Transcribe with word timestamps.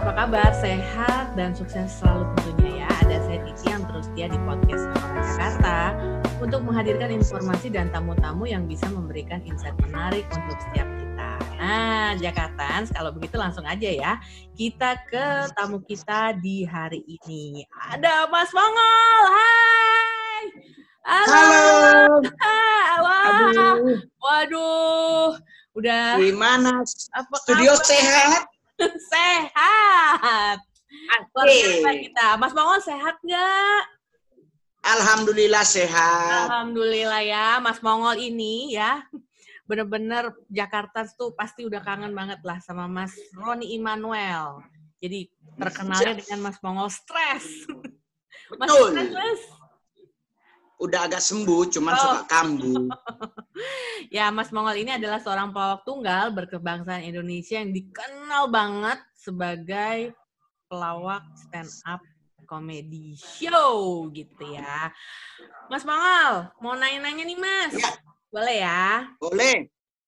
apa 0.00 0.16
kabar? 0.16 0.48
Sehat 0.56 1.36
dan 1.36 1.52
sukses 1.52 2.00
selalu 2.00 2.24
tentunya 2.40 2.84
ya. 2.84 2.88
Ada 3.04 3.16
saya 3.20 3.38
Titi 3.44 3.64
yang 3.68 3.84
terus 3.84 4.08
dia 4.16 4.32
di 4.32 4.40
podcast 4.48 4.88
Orang 4.96 5.12
Jakarta 5.20 5.78
untuk 6.40 6.60
menghadirkan 6.64 7.12
informasi 7.12 7.68
dan 7.68 7.92
tamu-tamu 7.92 8.48
yang 8.48 8.64
bisa 8.64 8.88
memberikan 8.88 9.44
insight 9.44 9.76
menarik 9.84 10.24
untuk 10.32 10.56
setiap 10.56 10.88
kita. 10.88 11.30
Nah, 11.60 12.16
Jakarta, 12.16 12.88
kalau 12.96 13.12
begitu 13.12 13.36
langsung 13.36 13.68
aja 13.68 13.92
ya. 13.92 14.16
Kita 14.56 15.04
ke 15.04 15.52
tamu 15.52 15.84
kita 15.84 16.32
di 16.40 16.64
hari 16.64 17.04
ini. 17.04 17.68
Ada 17.92 18.24
Mas 18.32 18.48
Mongol. 18.56 19.20
Hai. 19.28 20.42
Halo. 21.04 21.44
Halo. 22.40 23.04
Wah. 23.04 23.24
Aduh, 23.36 24.00
Waduh. 24.16 25.28
Udah 25.76 26.16
gimana? 26.16 26.82
apa 27.14 27.34
Studio 27.44 27.76
kabar? 27.76 27.84
sehat? 27.84 28.49
sehat. 29.12 30.58
Oke. 31.36 31.84
kita. 32.10 32.36
Mas 32.40 32.52
Mongol 32.52 32.80
sehat 32.82 33.16
nggak? 33.22 33.82
Alhamdulillah 34.80 35.64
sehat. 35.64 36.48
Alhamdulillah 36.48 37.20
ya, 37.20 37.60
Mas 37.60 37.84
Mongol 37.84 38.16
ini 38.16 38.74
ya. 38.74 39.04
Bener-bener 39.68 40.34
Jakarta 40.48 41.04
tuh 41.14 41.36
pasti 41.36 41.68
udah 41.68 41.78
kangen 41.84 42.16
banget 42.16 42.40
lah 42.42 42.58
sama 42.64 42.88
Mas 42.88 43.12
Roni 43.36 43.76
Immanuel. 43.76 44.64
Jadi 45.00 45.28
terkenalnya 45.60 46.16
dengan 46.24 46.48
Mas 46.48 46.58
Mongol 46.64 46.88
stres. 46.88 47.44
Mas 48.58 48.68
Betul. 48.72 48.88
stres, 48.96 49.10
Mas? 49.12 49.40
Udah 50.80 51.04
agak 51.04 51.20
sembuh, 51.20 51.68
cuman 51.68 51.92
Oh. 51.92 52.00
suka 52.00 52.20
kambuh. 52.26 52.88
Ya, 54.08 54.32
Mas 54.32 54.48
Mongol 54.50 54.80
ini 54.80 54.96
adalah 54.96 55.20
seorang 55.20 55.52
pelawak 55.52 55.84
tunggal 55.84 56.32
berkebangsaan 56.32 57.04
Indonesia 57.04 57.60
yang 57.60 57.70
dikenal 57.70 58.48
banget 58.48 58.98
sebagai 59.12 60.16
pelawak 60.66 61.20
stand 61.36 61.68
up 61.84 62.00
comedy 62.48 63.12
show 63.14 64.08
gitu 64.10 64.56
ya. 64.56 64.88
Mas 65.68 65.84
Mongol, 65.84 66.48
mau 66.58 66.74
nanya-nanya 66.74 67.22
nih 67.28 67.38
Mas. 67.38 67.74
Ya. 67.76 67.92
Boleh 68.32 68.56
ya? 68.64 68.86
Boleh. 69.20 69.56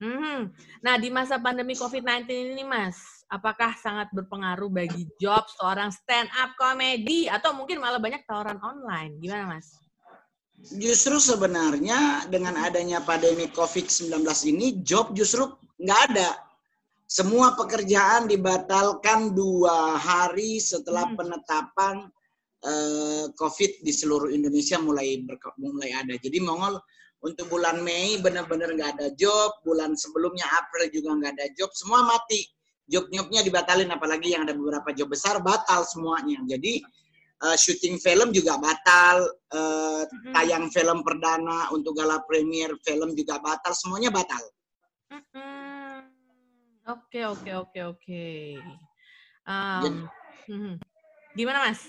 Mhm. 0.03 0.51
Nah, 0.83 0.99
di 0.99 1.13
masa 1.13 1.39
pandemi 1.39 1.79
COVID-19 1.79 2.27
ini 2.59 2.65
Mas, 2.67 3.23
apakah 3.31 3.77
sangat 3.79 4.11
berpengaruh 4.11 4.67
bagi 4.67 5.07
job 5.21 5.47
seorang 5.55 5.95
stand 5.95 6.27
up 6.43 6.57
comedy 6.59 7.31
atau 7.31 7.55
mungkin 7.55 7.79
malah 7.79 8.03
banyak 8.03 8.27
tawaran 8.27 8.59
online? 8.59 9.21
Gimana 9.23 9.55
Mas? 9.55 9.79
Justru 10.63 11.19
sebenarnya 11.19 12.31
dengan 12.31 12.55
adanya 12.55 13.03
pandemi 13.03 13.51
COVID-19 13.51 14.23
ini, 14.47 14.79
job 14.87 15.11
justru 15.11 15.51
nggak 15.83 16.01
ada. 16.15 16.39
Semua 17.11 17.59
pekerjaan 17.59 18.31
dibatalkan 18.31 19.35
dua 19.35 19.99
hari 19.99 20.63
setelah 20.63 21.11
Hmm. 21.11 21.19
penetapan 21.19 21.97
eh, 22.63 23.27
COVID 23.35 23.83
di 23.83 23.91
seluruh 23.91 24.31
Indonesia 24.31 24.79
mulai 24.79 25.19
berke- 25.27 25.51
mulai 25.59 25.99
ada. 25.99 26.15
Jadi 26.15 26.39
Mongol 26.39 26.79
untuk 27.19 27.51
bulan 27.51 27.83
Mei 27.83 28.23
benar-benar 28.23 28.71
nggak 28.79 28.91
ada 29.03 29.07
job, 29.19 29.59
bulan 29.67 29.99
sebelumnya 29.99 30.47
April 30.47 30.87
juga 30.95 31.11
nggak 31.11 31.33
ada 31.43 31.47
job, 31.59 31.75
semua 31.75 32.07
mati. 32.07 32.47
Job-jobnya 32.87 33.43
dibatalin, 33.43 33.91
apalagi 33.91 34.31
yang 34.39 34.47
ada 34.47 34.55
beberapa 34.55 34.95
job 34.95 35.11
besar 35.11 35.43
batal 35.43 35.83
semuanya. 35.83 36.39
Jadi 36.47 36.79
eh, 37.43 37.57
syuting 37.59 37.99
film 37.99 38.31
juga 38.31 38.55
batal, 38.57 39.27
eh, 39.51 40.03
Mhm. 40.07 40.33
tayang 40.33 40.67
film 40.71 41.03
perdana 41.03 41.69
untuk 41.75 41.99
gala 41.99 42.23
premier 42.23 42.71
film 42.87 43.13
juga 43.19 43.43
batal, 43.43 43.75
semuanya 43.75 44.15
batal. 44.15 44.43
Oke 46.83 47.23
oke 47.23 47.51
oke 47.55 47.81
oke. 47.95 48.27
Gimana 51.33 51.59
mas? 51.71 51.81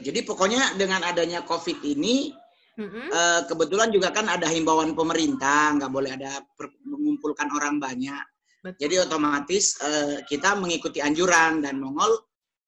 Jadi 0.00 0.24
pokoknya 0.24 0.80
dengan 0.80 1.04
adanya 1.04 1.44
COVID 1.44 1.84
ini, 1.84 2.32
Mm-mm. 2.80 3.06
eh, 3.12 3.40
kebetulan 3.44 3.92
juga 3.92 4.08
kan 4.14 4.24
ada 4.32 4.48
himbauan 4.48 4.96
pemerintah, 4.96 5.76
nggak 5.76 5.92
boleh 5.92 6.16
ada 6.16 6.40
per- 6.56 6.72
mengumpulkan 6.88 7.52
orang 7.52 7.76
banyak. 7.76 8.24
Betul. 8.64 8.80
Jadi 8.80 8.94
otomatis 9.04 9.76
eh, 9.84 10.24
kita 10.24 10.56
mengikuti 10.56 11.04
anjuran 11.04 11.60
dan 11.60 11.76
Mongol 11.80 12.16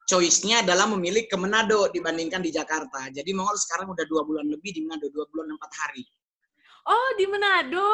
choice-nya 0.08 0.66
adalah 0.66 0.90
memilih 0.90 1.26
ke 1.30 1.36
Manado 1.38 1.88
dibandingkan 1.90 2.42
di 2.42 2.50
Jakarta. 2.50 3.08
Jadi 3.10 3.30
Mongol 3.32 3.56
sekarang 3.58 3.90
udah 3.94 4.04
dua 4.06 4.22
bulan 4.26 4.46
lebih 4.50 4.74
di 4.74 4.80
Manado, 4.84 5.08
dua 5.10 5.24
bulan 5.30 5.54
empat 5.54 5.72
hari. 5.78 6.04
Oh 6.86 7.10
di 7.14 7.24
Manado. 7.30 7.90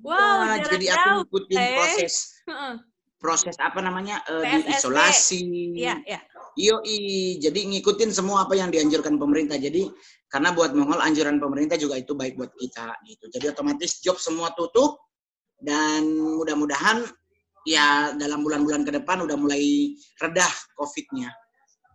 Wow 0.00 0.48
Nah, 0.48 0.58
jadi 0.58 0.90
aku 0.90 1.06
jauh. 1.06 1.16
ngikutin 1.22 1.60
eh. 1.60 1.70
proses 1.78 2.14
Heeh. 2.50 2.74
proses 3.22 3.56
apa 3.56 3.80
namanya 3.80 4.20
eh, 4.26 4.42
PSSB. 4.42 4.66
diisolasi. 4.68 5.40
Iya 5.78 5.96
iya. 6.04 6.20
Yoi, 6.54 7.42
jadi 7.42 7.66
ngikutin 7.66 8.14
semua 8.14 8.46
apa 8.46 8.54
yang 8.54 8.70
dianjurkan 8.70 9.18
pemerintah. 9.18 9.58
Jadi 9.58 9.90
karena 10.30 10.54
buat 10.54 10.70
Mongol 10.74 11.02
anjuran 11.02 11.42
pemerintah 11.42 11.74
juga 11.74 11.98
itu 11.98 12.14
baik 12.14 12.38
buat 12.38 12.54
kita 12.54 12.94
gitu. 13.06 13.26
Jadi 13.30 13.44
otomatis 13.50 13.98
job 13.98 14.18
semua 14.22 14.54
tutup 14.54 15.02
dan 15.58 16.06
mudah-mudahan 16.14 17.06
ya 17.64 18.12
dalam 18.16 18.44
bulan-bulan 18.44 18.84
ke 18.84 18.92
depan 18.92 19.24
udah 19.24 19.36
mulai 19.36 19.96
redah 20.20 20.52
COVID-nya. 20.76 21.32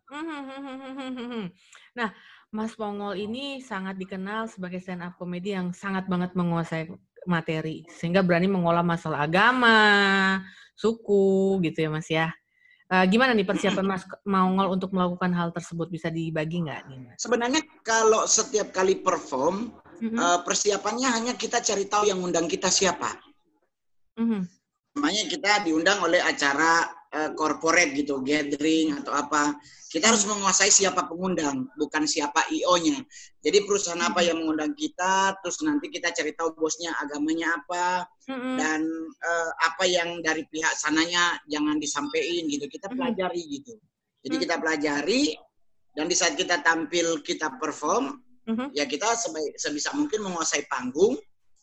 Nah, 1.98 2.10
Mas 2.50 2.74
Mongol 2.82 3.30
ini 3.30 3.62
sangat 3.62 3.98
dikenal 3.98 4.50
sebagai 4.50 4.82
stand 4.82 5.06
up 5.06 5.18
comedy 5.22 5.54
yang 5.54 5.70
sangat 5.70 6.10
banget 6.10 6.34
menguasai 6.34 6.90
materi 7.30 7.86
sehingga 7.94 8.26
berani 8.26 8.50
mengolah 8.50 8.82
masalah 8.82 9.26
agama, 9.30 10.40
suku 10.74 11.62
gitu 11.62 11.86
ya 11.86 11.90
Mas 11.94 12.10
ya. 12.10 12.28
Eh, 12.90 13.06
gimana 13.06 13.38
nih 13.38 13.46
persiapan 13.46 13.86
Mas 13.86 14.02
Mongol 14.26 14.74
untuk 14.74 14.90
melakukan 14.98 15.30
hal 15.38 15.54
tersebut 15.54 15.94
bisa 15.94 16.10
dibagi 16.10 16.66
nggak 16.66 16.90
nih 16.90 16.98
Mas? 17.06 17.18
Sebenarnya 17.22 17.62
kalau 17.86 18.26
setiap 18.26 18.74
kali 18.74 18.98
perform 18.98 19.70
Mhm, 20.00 20.16
eh, 20.16 20.40
persiapannya 20.48 21.10
hanya 21.12 21.34
kita 21.36 21.60
cari 21.60 21.86
tahu 21.86 22.08
yang 22.08 22.24
undang 22.24 22.48
kita 22.48 22.72
siapa. 22.72 23.20
mhm, 24.16 24.48
Makanya 24.98 25.26
kita 25.30 25.52
diundang 25.68 26.02
oleh 26.02 26.18
acara 26.24 26.88
eh, 27.10 27.32
corporate 27.34 27.94
gitu, 27.94 28.22
gathering 28.26 28.94
atau 28.98 29.14
apa. 29.14 29.58
Kita 29.90 30.14
harus 30.14 30.22
menguasai 30.30 30.70
siapa 30.70 31.10
pengundang, 31.10 31.66
bukan 31.74 32.06
siapa 32.06 32.46
IO-nya. 32.54 33.02
Jadi 33.42 33.66
perusahaan 33.66 33.98
apa 34.06 34.22
yang 34.22 34.38
mengundang 34.38 34.78
kita, 34.78 35.34
terus 35.42 35.66
nanti 35.66 35.90
kita 35.90 36.14
cari 36.14 36.38
tahu 36.38 36.54
bosnya 36.54 36.94
agamanya 37.02 37.58
apa 37.58 38.06
dan 38.62 38.86
eh, 39.18 39.52
apa 39.66 39.90
yang 39.90 40.22
dari 40.22 40.46
pihak 40.46 40.74
sananya 40.78 41.42
jangan 41.50 41.82
disampaikan 41.82 42.46
gitu. 42.46 42.70
Kita 42.70 42.86
pelajari 42.94 43.42
gitu. 43.50 43.74
Jadi 44.22 44.36
kita 44.46 44.56
pelajari 44.62 45.34
dan 45.98 46.06
di 46.06 46.14
saat 46.14 46.38
kita 46.38 46.62
tampil 46.62 47.26
kita 47.26 47.58
perform, 47.58 48.22
Mhm. 48.46 48.74
ya 48.74 48.86
kita 48.90 49.14
sebaik, 49.14 49.58
sebisa 49.58 49.94
mungkin 49.94 50.26
menguasai 50.26 50.66
panggung. 50.70 51.18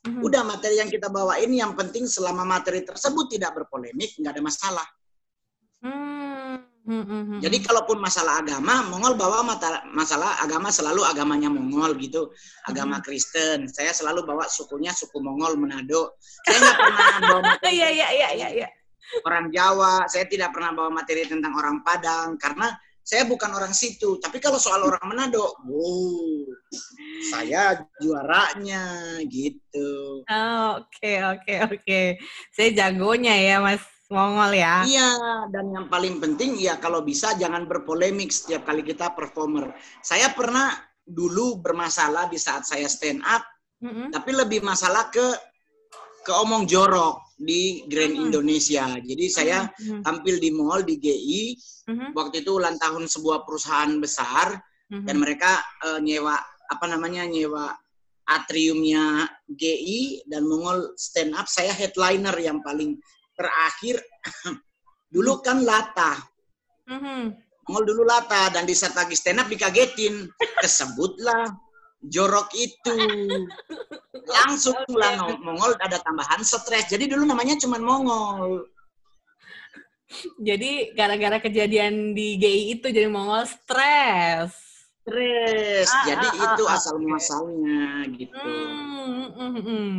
Mhm. 0.07 0.23
Udah 0.23 0.43
materi 0.47 0.79
yang 0.79 0.87
kita 0.87 1.11
bawa 1.11 1.37
ini 1.43 1.59
yang 1.59 1.75
penting 1.75 2.07
selama 2.07 2.47
materi 2.47 2.87
tersebut 2.87 3.27
tidak 3.27 3.59
berpolemik, 3.59 4.15
nggak 4.15 4.33
ada 4.39 4.43
masalah. 4.43 4.87
Hmm, 5.83 6.63
hmm, 6.87 7.05
hmm, 7.05 7.23
hmm. 7.27 7.41
Jadi 7.43 7.57
kalaupun 7.67 7.99
masalah 7.99 8.41
agama, 8.41 8.87
Mongol 8.87 9.19
bawa 9.19 9.43
mata- 9.43 9.85
masalah 9.91 10.39
agama 10.41 10.71
selalu 10.71 11.03
agamanya 11.05 11.51
Mongol 11.51 11.99
gitu, 11.99 12.31
agama 12.71 13.03
Kristen. 13.03 13.67
Saya 13.67 13.91
selalu 13.91 14.23
bawa 14.25 14.47
sukunya 14.47 14.95
suku 14.95 15.19
Mongol 15.19 15.59
Manado. 15.59 16.17
Saya 16.47 16.57
nggak 16.63 16.77
pernah 16.79 17.07
bawa 17.27 17.41
materi 17.43 17.75
Iya 17.83 17.89
iya 17.91 18.09
iya 18.15 18.29
iya 18.33 18.49
iya. 18.63 18.69
orang 19.23 19.51
Jawa. 19.55 20.07
Saya 20.11 20.27
tidak 20.27 20.51
pernah 20.55 20.75
bawa 20.75 20.91
materi 20.91 21.27
tentang 21.27 21.55
orang 21.55 21.83
Padang 21.83 22.35
karena 22.39 22.75
saya 23.07 23.23
bukan 23.23 23.55
orang 23.55 23.71
situ. 23.71 24.19
Tapi 24.19 24.43
kalau 24.43 24.59
soal 24.59 24.83
orang 24.83 24.99
Manado, 25.07 25.55
wow, 25.63 26.43
saya 27.31 27.87
juaranya 28.03 28.83
gitu. 29.31 30.27
Oh, 30.27 30.83
Oke 30.83 31.23
oke 31.23 31.55
oke. 31.71 32.01
Saya 32.51 32.69
jagonya 32.75 33.39
ya 33.39 33.63
Mas 33.63 33.87
Mongol 34.11 34.59
ya. 34.59 34.83
Iya, 34.83 35.11
dan 35.55 35.71
yang 35.71 35.87
paling 35.87 36.19
penting 36.19 36.59
ya 36.59 36.83
kalau 36.83 37.07
bisa 37.07 37.39
jangan 37.39 37.71
berpolemik 37.71 38.35
setiap 38.35 38.67
kali 38.67 38.83
kita 38.83 39.15
performer. 39.15 39.71
Saya 40.03 40.35
pernah 40.35 40.75
dulu 41.07 41.63
bermasalah 41.63 42.27
di 42.27 42.39
saat 42.43 42.67
saya 42.67 42.91
stand 42.91 43.23
up, 43.23 43.47
Mhm. 43.79 44.11
tapi 44.11 44.35
lebih 44.35 44.67
masalah 44.67 45.07
ke 45.15 45.27
ke 46.27 46.33
omong 46.35 46.67
jorok 46.67 47.26
di 47.37 47.85
Grand 47.85 48.17
Mhm. 48.17 48.25
Indonesia. 48.33 48.97
Jadi 48.97 49.25
saya 49.29 49.69
Mhm, 49.77 50.01
tampil 50.01 50.41
di 50.41 50.51
mall 50.51 50.81
di 50.83 50.97
GI, 50.97 51.43
mhm, 51.93 52.17
waktu 52.17 52.41
itu 52.41 52.57
ulang 52.57 52.81
tahun 52.81 53.05
sebuah 53.07 53.45
perusahaan 53.45 53.93
besar. 54.01 54.57
Mhm. 54.87 55.03
dan 55.03 55.17
mereka 55.19 55.51
eh, 55.83 55.99
nyewa 55.99 56.39
apa 56.71 56.87
namanya 56.87 57.27
nyewa 57.27 57.75
atriumnya 58.27 59.27
GI 59.51 60.23
dan 60.31 60.47
Mongol 60.47 60.95
stand 60.95 61.35
up. 61.35 61.51
Saya 61.51 61.75
headliner 61.75 62.35
yang 62.39 62.63
paling 62.63 62.95
terakhir. 63.35 63.99
Dulu 65.15 65.43
kan 65.43 65.63
Lata. 65.67 66.23
Mhm. 66.87 67.35
Mongol 67.67 67.83
dulu 67.83 68.03
Lata 68.07 68.47
dan 68.55 68.63
di 68.63 68.79
saat 68.79 68.95
lagi 68.95 69.19
stand 69.19 69.43
up 69.43 69.51
dikagetin. 69.51 70.31
Kesebutlah 70.63 71.51
jorok 72.03 72.51
itu. 72.59 72.97
Langsung 74.27 74.75
lah 74.97 75.15
no- 75.17 75.39
Mongol 75.41 75.79
ada 75.79 76.03
tambahan 76.03 76.43
stres. 76.43 76.91
Jadi 76.91 77.07
dulu 77.07 77.23
namanya 77.23 77.55
cuman 77.57 77.83
Mongol. 77.83 78.67
Jadi 80.39 80.95
gara-gara 80.95 81.43
kejadian 81.43 82.15
di 82.15 82.39
GI 82.39 82.79
itu 82.79 82.87
jadi 82.91 83.07
Mongol 83.11 83.47
stres. 83.47 84.66
Stres. 85.07 85.87
Ah, 85.87 86.03
jadi 86.03 86.27
ah, 86.35 86.45
itu 86.51 86.65
ah, 86.67 86.75
asal 86.75 86.99
muasalnya 86.99 88.11
gitu. 88.11 88.35
Hmm, 88.35 89.31
hmm, 89.39 89.61
hmm. 89.63 89.91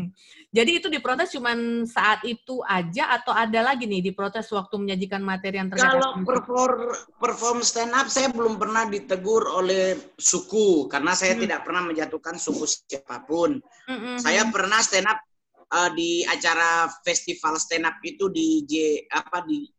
Jadi 0.52 0.84
itu 0.84 0.92
diprotes 0.92 1.32
cuma 1.32 1.56
saat 1.88 2.28
itu 2.28 2.60
aja 2.68 3.16
atau 3.16 3.32
ada 3.32 3.72
lagi 3.72 3.88
nih 3.88 4.04
diprotes 4.12 4.52
waktu 4.52 4.76
menyajikan 4.76 5.24
materi 5.24 5.64
yang 5.64 5.72
terkait 5.72 5.96
Kalau 5.96 6.12
perform, 6.28 6.92
perform 7.24 7.58
stand 7.64 7.96
up 7.96 8.12
saya 8.12 8.28
belum 8.36 8.60
pernah 8.60 8.84
ditegur 8.84 9.48
oleh 9.48 9.96
suku 10.20 10.92
karena 10.92 11.16
saya 11.16 11.40
hmm. 11.40 11.42
tidak 11.48 11.60
pernah 11.64 11.88
menjatuhkan 11.88 12.36
suku 12.36 12.68
siapa 12.68 13.24
pun. 13.24 13.64
Hmm, 13.88 13.96
hmm 13.96 14.18
saya 14.20 14.44
hmm. 14.44 14.52
pernah 14.52 14.84
stand 14.84 15.08
up 15.08 15.24
uh, 15.72 15.88
di 15.96 16.28
acara 16.28 16.92
festival 17.08 17.56
stand 17.56 17.88
up 17.88 17.96
itu 18.04 18.28
di 18.28 18.68
J 18.68 19.08
apa 19.08 19.40
di 19.48 19.72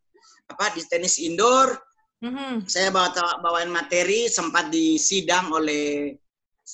apa 0.48 0.72
di 0.72 0.81
tenis 0.88 1.20
indoor. 1.20 1.88
Hmm. 2.19 2.67
Saya 2.67 2.91
bawa 2.91 3.15
bawain 3.38 3.70
materi 3.70 4.26
sempat 4.26 4.75
disidang 4.75 5.55
oleh 5.55 6.19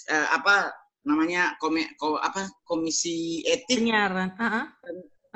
uh, 0.08 0.29
apa 0.32 0.73
namanya 1.05 1.55
komi, 1.61 1.85
ko, 2.00 2.17
apa 2.17 2.49
komisi 2.64 3.44
etik 3.44 3.76
penyiaran 3.76 4.32
uh 4.41 4.41
-huh. 4.41 4.64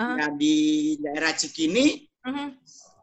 uh 0.00 0.16
-huh. 0.16 0.28
di 0.40 0.96
daerah 0.96 1.36
Cikini 1.36 2.08
uh 2.24 2.28
-huh. 2.32 2.48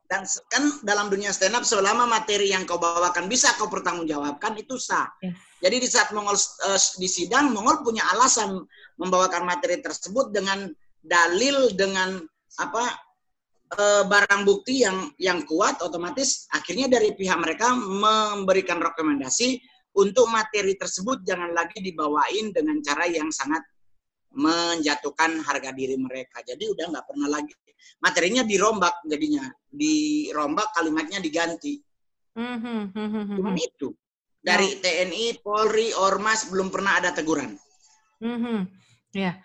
dan 0.10 0.26
kan 0.50 0.64
dalam 0.82 1.14
dunia 1.14 1.30
stand 1.30 1.54
up 1.54 1.62
selama 1.62 2.10
materi 2.10 2.50
yang 2.50 2.66
kau 2.66 2.82
bawakan 2.82 3.30
bisa 3.30 3.54
kau 3.62 3.70
pertanggungjawabkan 3.70 4.58
itu 4.58 4.82
sah 4.82 5.06
yes. 5.22 5.38
jadi 5.62 5.78
di 5.78 5.86
saat 5.86 6.10
Mongol 6.10 6.38
uh, 6.42 6.80
di 6.98 7.06
sidang 7.06 7.54
Mongol 7.54 7.86
punya 7.86 8.02
alasan 8.18 8.66
membawakan 8.98 9.46
materi 9.46 9.78
tersebut 9.78 10.34
dengan 10.34 10.66
dalil 11.06 11.70
dengan 11.78 12.18
apa 12.58 13.05
uh, 13.78 14.04
barang 14.08 14.42
bukti 14.48 14.84
yang 14.88 15.12
yang 15.20 15.44
kuat 15.44 15.80
otomatis 15.84 16.48
akhirnya 16.52 16.88
dari 16.88 17.14
pihak 17.14 17.38
mereka 17.38 17.76
memberikan 17.76 18.80
rekomendasi 18.80 19.60
untuk 19.96 20.28
materi 20.28 20.76
tersebut 20.76 21.24
jangan 21.24 21.56
lagi 21.56 21.80
dibawain 21.80 22.52
dengan 22.52 22.84
cara 22.84 23.08
yang 23.08 23.32
sangat 23.32 23.64
menjatuhkan 24.36 25.40
harga 25.48 25.72
diri 25.72 25.96
mereka. 25.96 26.44
Jadi 26.44 26.68
udah 26.68 26.92
nggak 26.92 27.08
pernah 27.08 27.40
lagi 27.40 27.56
materinya 28.02 28.44
dirombak 28.44 29.06
jadinya, 29.08 29.46
dirombak 29.72 30.76
kalimatnya 30.76 31.24
diganti. 31.24 31.80
Cuma 33.40 33.56
itu 33.56 33.96
dari 34.46 34.78
TNI, 34.78 35.42
Polri, 35.42 35.96
Ormas 35.96 36.52
belum 36.52 36.70
pernah 36.70 37.02
ada 37.02 37.10
teguran. 37.16 37.58
Mm-hmm. 38.22 38.60
Ya, 39.16 39.40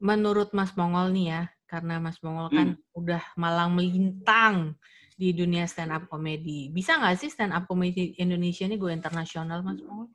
menurut 0.00 0.54
Mas 0.54 0.72
Mongol 0.78 1.12
nih 1.12 1.26
ya, 1.28 1.42
karena 1.68 2.00
Mas 2.00 2.16
Mongol 2.24 2.48
kan 2.48 2.68
mm. 2.74 2.98
udah 2.98 3.22
malang 3.36 3.76
melintang 3.76 4.72
di 5.18 5.36
dunia 5.36 5.68
stand 5.68 5.92
up 5.92 6.08
comedy. 6.08 6.72
Bisa 6.72 6.96
nggak 6.96 7.20
sih 7.20 7.28
stand 7.28 7.52
up 7.52 7.68
comedy 7.68 8.16
Indonesia 8.16 8.64
ini 8.64 8.80
gue 8.80 8.88
internasional, 8.88 9.60
Mas 9.60 9.78
Mongol? 9.84 10.08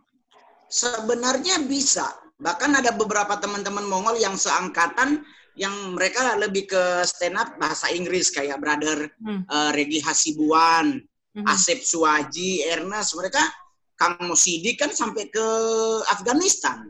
Sebenarnya 0.67 1.61
bisa. 1.69 2.09
Bahkan 2.41 2.81
ada 2.81 2.91
beberapa 2.97 3.37
teman-teman 3.37 3.85
Mongol 3.85 4.17
yang 4.17 4.33
seangkatan 4.33 5.21
yang 5.53 5.93
mereka 5.93 6.33
lebih 6.33 6.65
ke 6.65 6.83
stand 7.05 7.37
up 7.37 7.53
bahasa 7.61 7.93
Inggris 7.93 8.33
kayak 8.33 8.57
brother 8.57 9.05
hmm. 9.21 9.45
uh, 9.45 9.69
Regi 9.69 10.01
Hasibuan, 10.01 10.97
hmm. 11.37 11.45
Asep 11.45 11.85
Suwaji, 11.85 12.65
Ernest, 12.73 13.13
mereka 13.13 13.45
Kang 13.93 14.17
Mosidi 14.25 14.73
kan 14.73 14.89
sampai 14.89 15.29
ke 15.29 15.47
Afghanistan. 16.09 16.89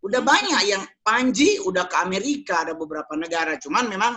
Udah 0.00 0.20
hmm. 0.24 0.30
banyak 0.30 0.62
yang 0.64 0.82
Panji 1.04 1.60
udah 1.60 1.84
ke 1.90 1.96
Amerika, 2.00 2.64
ada 2.64 2.72
beberapa 2.72 3.12
negara. 3.16 3.60
Cuman 3.60 3.88
memang 3.90 4.16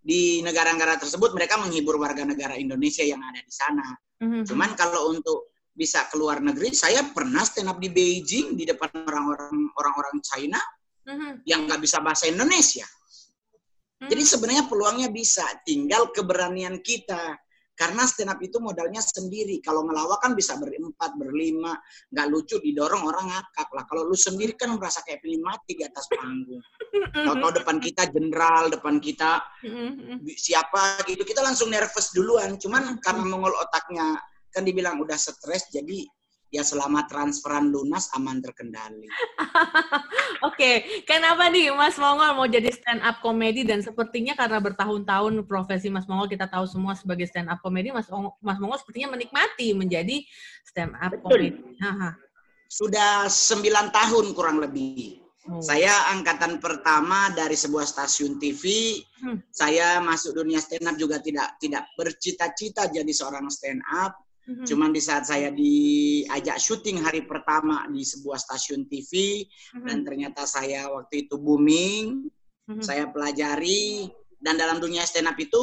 di 0.00 0.40
negara-negara 0.40 0.96
tersebut 0.96 1.36
mereka 1.36 1.60
menghibur 1.60 2.00
warga 2.00 2.24
negara 2.24 2.56
Indonesia 2.56 3.04
yang 3.04 3.20
ada 3.20 3.40
di 3.44 3.52
sana. 3.52 3.84
Mm-hmm. 4.24 4.42
Cuman 4.48 4.70
kalau 4.72 5.12
untuk 5.12 5.52
bisa 5.76 6.08
keluar 6.08 6.40
negeri, 6.40 6.72
saya 6.72 7.04
pernah 7.12 7.44
stand 7.44 7.68
up 7.68 7.76
di 7.76 7.92
Beijing 7.92 8.56
di 8.56 8.64
depan 8.64 8.88
orang-orang 9.04 9.68
orang-orang 9.76 10.16
China 10.24 10.60
mm-hmm. 11.04 11.44
yang 11.44 11.68
nggak 11.68 11.80
bisa 11.84 12.00
bahasa 12.00 12.32
Indonesia. 12.32 12.88
Mm-hmm. 12.88 14.08
Jadi 14.08 14.22
sebenarnya 14.24 14.64
peluangnya 14.72 15.08
bisa, 15.12 15.44
tinggal 15.68 16.08
keberanian 16.16 16.80
kita. 16.80 17.36
Karena 17.80 18.04
stand 18.04 18.28
up 18.28 18.36
itu 18.44 18.60
modalnya 18.60 19.00
sendiri. 19.00 19.56
Kalau 19.64 19.88
ngelawak 19.88 20.20
kan 20.20 20.36
bisa 20.36 20.60
berempat, 20.60 21.16
berlima. 21.16 21.72
Nggak 22.12 22.26
lucu, 22.28 22.60
didorong 22.60 23.08
orang 23.08 23.32
ngakak 23.32 23.72
lah. 23.72 23.88
Kalau 23.88 24.04
lu 24.04 24.12
sendiri 24.12 24.52
kan 24.52 24.76
merasa 24.76 25.00
kayak 25.00 25.24
pilih 25.24 25.40
mati 25.40 25.80
di 25.80 25.88
atas 25.88 26.04
panggung. 26.12 26.60
Kalau 27.32 27.48
depan 27.48 27.80
kita 27.80 28.12
jenderal, 28.12 28.68
depan 28.68 29.00
kita 29.00 29.40
siapa 30.44 31.08
gitu. 31.08 31.24
Kita 31.24 31.40
langsung 31.40 31.72
nervous 31.72 32.12
duluan. 32.12 32.60
Cuman 32.60 33.00
karena 33.00 33.24
mengol 33.24 33.56
otaknya 33.56 34.20
kan 34.52 34.60
dibilang 34.60 35.00
udah 35.00 35.16
stres, 35.16 35.72
jadi 35.72 36.04
ya 36.50 36.66
selama 36.66 37.06
transferan 37.06 37.70
lunas 37.70 38.10
aman 38.18 38.42
terkendali. 38.42 39.06
Oke, 40.46 40.54
okay. 40.54 40.74
kenapa 41.06 41.46
nih 41.46 41.70
Mas 41.70 41.94
Mongol 41.94 42.34
mau 42.34 42.46
jadi 42.50 42.74
stand 42.74 43.00
up 43.06 43.22
comedy 43.22 43.62
dan 43.62 43.80
sepertinya 43.80 44.34
karena 44.34 44.58
bertahun-tahun 44.58 45.46
profesi 45.46 45.88
Mas 45.88 46.10
Mongol 46.10 46.26
kita 46.26 46.50
tahu 46.50 46.66
semua 46.66 46.98
sebagai 46.98 47.30
stand 47.30 47.46
up 47.46 47.62
comedy, 47.62 47.94
Mas 47.94 48.10
Mas 48.42 48.58
Mongol 48.58 48.82
sepertinya 48.82 49.14
menikmati 49.14 49.72
menjadi 49.72 50.26
stand 50.66 50.98
up 50.98 51.14
comedy. 51.22 51.54
Sudah 52.70 53.26
sembilan 53.26 53.90
tahun 53.90 54.34
kurang 54.34 54.62
lebih. 54.62 55.18
Oh. 55.48 55.58
Saya 55.58 56.12
angkatan 56.14 56.62
pertama 56.62 57.32
dari 57.34 57.58
sebuah 57.58 57.82
stasiun 57.82 58.38
TV. 58.38 58.98
Hmm. 59.22 59.42
Saya 59.50 59.98
masuk 59.98 60.38
dunia 60.38 60.62
stand 60.62 60.86
up 60.86 60.94
juga 60.94 61.18
tidak 61.18 61.58
tidak 61.58 61.88
bercita-cita 61.98 62.86
jadi 62.92 63.08
seorang 63.10 63.50
stand 63.50 63.82
up 63.90 64.29
hmm 64.46 64.66
Cuman 64.66 64.90
di 64.90 65.02
saat 65.02 65.28
saya 65.28 65.52
diajak 65.52 66.56
syuting 66.56 67.04
hari 67.04 67.28
pertama 67.28 67.84
di 67.92 68.00
sebuah 68.00 68.40
stasiun 68.40 68.88
TV 68.88 69.44
mm-hmm. 69.44 69.86
dan 69.86 69.98
ternyata 70.02 70.42
saya 70.48 70.88
waktu 70.88 71.28
itu 71.28 71.36
booming, 71.36 72.28
mm-hmm. 72.28 72.82
saya 72.82 73.08
pelajari 73.12 74.08
dan 74.40 74.56
dalam 74.56 74.80
dunia 74.80 75.04
stand 75.04 75.28
up 75.28 75.36
itu 75.36 75.60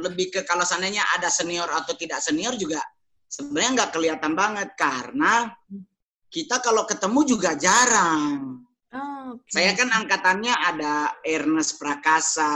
lebih 0.00 0.32
ke 0.32 0.40
kalau 0.48 0.64
seandainya 0.64 1.04
ada 1.14 1.28
senior 1.28 1.68
atau 1.68 1.92
tidak 1.92 2.24
senior 2.24 2.56
juga 2.56 2.80
sebenarnya 3.28 3.70
nggak 3.76 3.90
kelihatan 3.92 4.32
banget 4.32 4.68
karena 4.72 5.52
mm. 5.68 5.84
kita 6.32 6.64
kalau 6.64 6.88
ketemu 6.88 7.20
juga 7.28 7.52
jarang. 7.56 8.61
Oh, 8.92 9.40
okay. 9.40 9.52
Saya 9.56 9.70
kan 9.72 9.88
angkatannya 9.88 10.52
ada 10.52 11.16
Ernest 11.24 11.80
Prakasa, 11.80 12.52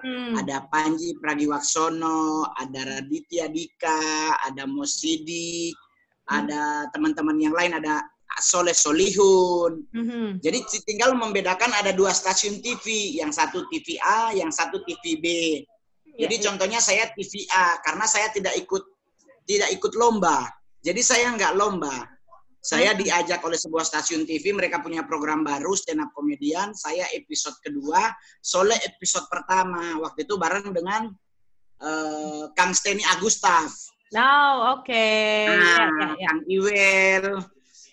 hmm. 0.00 0.40
ada 0.40 0.64
Panji 0.72 1.12
Pragiwaksono, 1.20 2.48
ada 2.56 2.80
Raditya 2.88 3.52
Dika, 3.52 4.32
ada 4.48 4.64
Mosidi, 4.64 5.68
hmm. 5.68 6.24
ada 6.32 6.88
teman-teman 6.88 7.36
yang 7.36 7.52
lain, 7.52 7.76
ada 7.76 8.00
Soleh 8.40 8.72
Solihun. 8.72 9.84
Hmm. 9.92 10.40
Jadi 10.40 10.64
tinggal 10.88 11.12
membedakan 11.12 11.70
ada 11.76 11.92
dua 11.92 12.16
stasiun 12.16 12.64
TV, 12.64 13.20
yang 13.20 13.28
satu 13.28 13.68
TV 13.68 14.00
A, 14.00 14.32
yang 14.32 14.48
satu 14.48 14.80
TV 14.88 15.20
B. 15.20 15.26
Ya, 16.16 16.26
Jadi 16.26 16.34
ya. 16.40 16.42
contohnya 16.48 16.80
saya 16.80 17.12
TV 17.12 17.44
A 17.52 17.76
karena 17.84 18.08
saya 18.08 18.32
tidak 18.32 18.56
ikut 18.56 18.82
tidak 19.44 19.68
ikut 19.76 19.92
lomba. 20.00 20.48
Jadi 20.80 21.04
saya 21.04 21.28
nggak 21.36 21.60
lomba. 21.60 22.13
Saya 22.64 22.96
hmm. 22.96 23.04
diajak 23.04 23.44
oleh 23.44 23.60
sebuah 23.60 23.84
stasiun 23.84 24.24
TV, 24.24 24.56
mereka 24.56 24.80
punya 24.80 25.04
program 25.04 25.44
baru 25.44 25.76
stand 25.76 26.00
up 26.00 26.16
komedian. 26.16 26.72
Saya 26.72 27.04
episode 27.12 27.60
kedua, 27.60 28.08
Soleh 28.40 28.80
episode 28.88 29.28
pertama. 29.28 30.00
Waktu 30.00 30.24
itu 30.24 30.40
bareng 30.40 30.72
dengan 30.72 31.12
uh, 31.84 32.48
Kang 32.56 32.72
Steny 32.72 33.04
Agustaf. 33.12 33.68
Oh, 34.16 34.80
oke. 34.80 34.88
Okay. 34.88 35.44
Nah, 35.52 35.60
ya, 35.60 35.84
ya, 35.92 36.08
ya. 36.16 36.28
Kang 36.32 36.42
Iwel, 36.48 37.26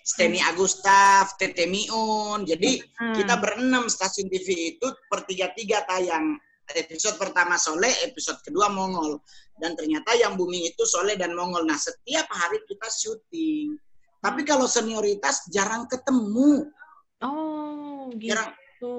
Steny 0.08 0.40
hmm. 0.40 0.50
Agustaf, 0.56 1.36
Tete 1.36 1.68
Miun. 1.68 2.48
Jadi 2.48 2.80
hmm. 2.80 3.12
kita 3.12 3.36
berenam 3.44 3.92
stasiun 3.92 4.32
TV 4.32 4.80
itu 4.80 4.88
per 5.12 5.28
tiga-tiga 5.28 5.84
tayang. 5.84 6.40
Episode 6.72 7.20
pertama 7.20 7.60
Soleh, 7.60 7.92
episode 8.08 8.40
kedua 8.40 8.72
Mongol. 8.72 9.20
Dan 9.52 9.76
ternyata 9.76 10.16
yang 10.16 10.32
booming 10.40 10.64
itu 10.64 10.88
Soleh 10.88 11.20
dan 11.20 11.36
Mongol. 11.36 11.68
Nah, 11.68 11.76
setiap 11.76 12.24
hari 12.32 12.64
kita 12.64 12.88
syuting. 12.88 13.76
Tapi 14.22 14.46
kalau 14.46 14.70
senioritas 14.70 15.50
jarang 15.50 15.90
ketemu. 15.90 16.70
Oh, 17.18 18.06
gitu. 18.14 18.30
Jarang, 18.30 18.50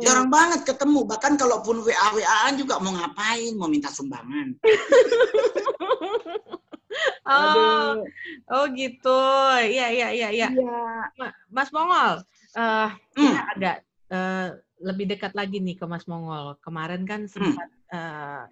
jarang 0.03 0.27
banget 0.27 0.67
ketemu. 0.67 1.07
Bahkan 1.07 1.39
kalaupun 1.39 1.79
WA 1.79 2.07
WA-an 2.11 2.59
juga 2.59 2.83
mau 2.83 2.91
ngapain, 2.91 3.55
mau 3.55 3.71
minta 3.71 3.87
sumbangan. 3.87 4.59
oh, 7.31 8.03
oh 8.51 8.65
gitu. 8.75 9.19
Iya, 9.63 9.87
iya, 9.95 10.07
iya, 10.11 10.29
iya. 10.35 10.49
Ya. 10.51 11.31
Mas 11.47 11.71
Mongol, 11.71 12.27
uh, 12.59 12.91
hmm. 13.15 13.35
ada 13.55 13.79
uh, 14.11 14.59
lebih 14.83 15.07
dekat 15.07 15.31
lagi 15.39 15.63
nih 15.63 15.79
ke 15.79 15.87
Mas 15.87 16.03
Mongol. 16.03 16.59
Kemarin 16.59 17.07
kan 17.07 17.31
sempat 17.31 17.71
hmm. 17.71 17.95
uh, 17.95 18.43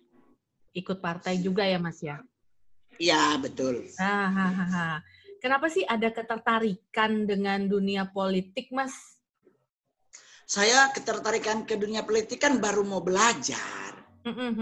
ikut 0.71 1.03
partai 1.03 1.35
juga 1.43 1.67
ya, 1.67 1.83
Mas 1.83 1.99
ya? 1.99 2.23
Iya, 2.95 3.35
betul. 3.43 3.91
Ah, 3.99 4.31
ha, 4.31 4.47
ha, 4.47 4.65
ha 4.71 4.87
kenapa 5.41 5.67
sih 5.67 5.83
ada 5.83 6.13
ketertarikan 6.13 7.25
dengan 7.25 7.65
dunia 7.65 8.07
politik, 8.13 8.69
Mas? 8.69 8.93
Saya 10.45 10.93
ketertarikan 10.93 11.65
ke 11.65 11.75
dunia 11.75 12.05
politik 12.05 12.37
kan 12.37 12.61
baru 12.61 12.85
mau 12.85 13.01
belajar. 13.01 13.91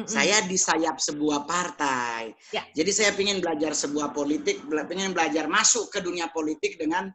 Saya 0.08 0.40
di 0.48 0.56
sayap 0.56 1.04
sebuah 1.04 1.44
partai. 1.44 2.32
Ya. 2.56 2.64
Jadi 2.72 2.92
saya 2.96 3.12
ingin 3.12 3.44
belajar 3.44 3.76
sebuah 3.76 4.16
politik, 4.16 4.64
ingin 4.64 5.12
belajar 5.12 5.52
masuk 5.52 5.92
ke 5.92 6.00
dunia 6.00 6.32
politik 6.32 6.80
dengan 6.80 7.12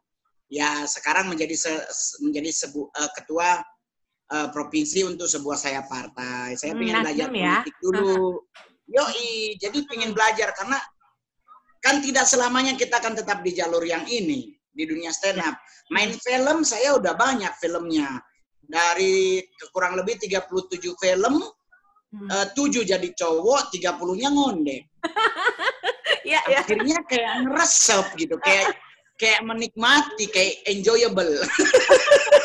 ya 0.52 0.84
sekarang 0.84 1.32
menjadi 1.32 1.56
se, 1.56 1.72
menjadi 2.20 2.52
sebu, 2.52 2.92
uh, 2.92 3.10
ketua 3.16 3.64
uh, 4.28 4.48
provinsi 4.52 5.08
untuk 5.08 5.24
sebuah 5.24 5.56
sayap 5.56 5.88
partai. 5.88 6.52
Saya 6.60 6.76
ingin 6.76 7.00
belajar 7.00 7.28
ya. 7.32 7.64
politik 7.64 7.76
dulu. 7.80 8.44
Yoi, 8.92 9.56
jadi 9.56 9.78
ingin 9.80 10.12
belajar 10.12 10.52
karena 10.52 10.76
kan 11.84 12.00
tidak 12.00 12.24
selamanya 12.24 12.72
kita 12.80 12.96
akan 12.96 13.12
tetap 13.12 13.44
di 13.44 13.52
jalur 13.52 13.84
yang 13.84 14.08
ini 14.08 14.56
di 14.74 14.84
dunia 14.88 15.12
stand 15.12 15.38
up. 15.44 15.54
Main 15.92 16.16
film 16.16 16.64
saya 16.64 16.96
udah 16.96 17.12
banyak 17.14 17.52
filmnya. 17.60 18.18
Dari 18.64 19.44
kurang 19.76 20.00
lebih 20.00 20.16
37 20.16 20.48
film, 20.96 21.44
hmm. 22.16 22.28
uh, 22.32 22.46
7 22.56 22.80
jadi 22.80 23.08
cowok, 23.12 23.76
30-nya 23.76 24.28
ngondek. 24.32 24.82
ya, 26.32 26.40
ya. 26.48 26.64
Akhirnya 26.64 27.04
kayak 27.04 27.44
ngeresep 27.44 28.16
gitu, 28.16 28.40
kayak 28.40 28.72
kayak 29.20 29.44
menikmati, 29.44 30.32
kayak 30.32 30.64
enjoyable. 30.64 31.28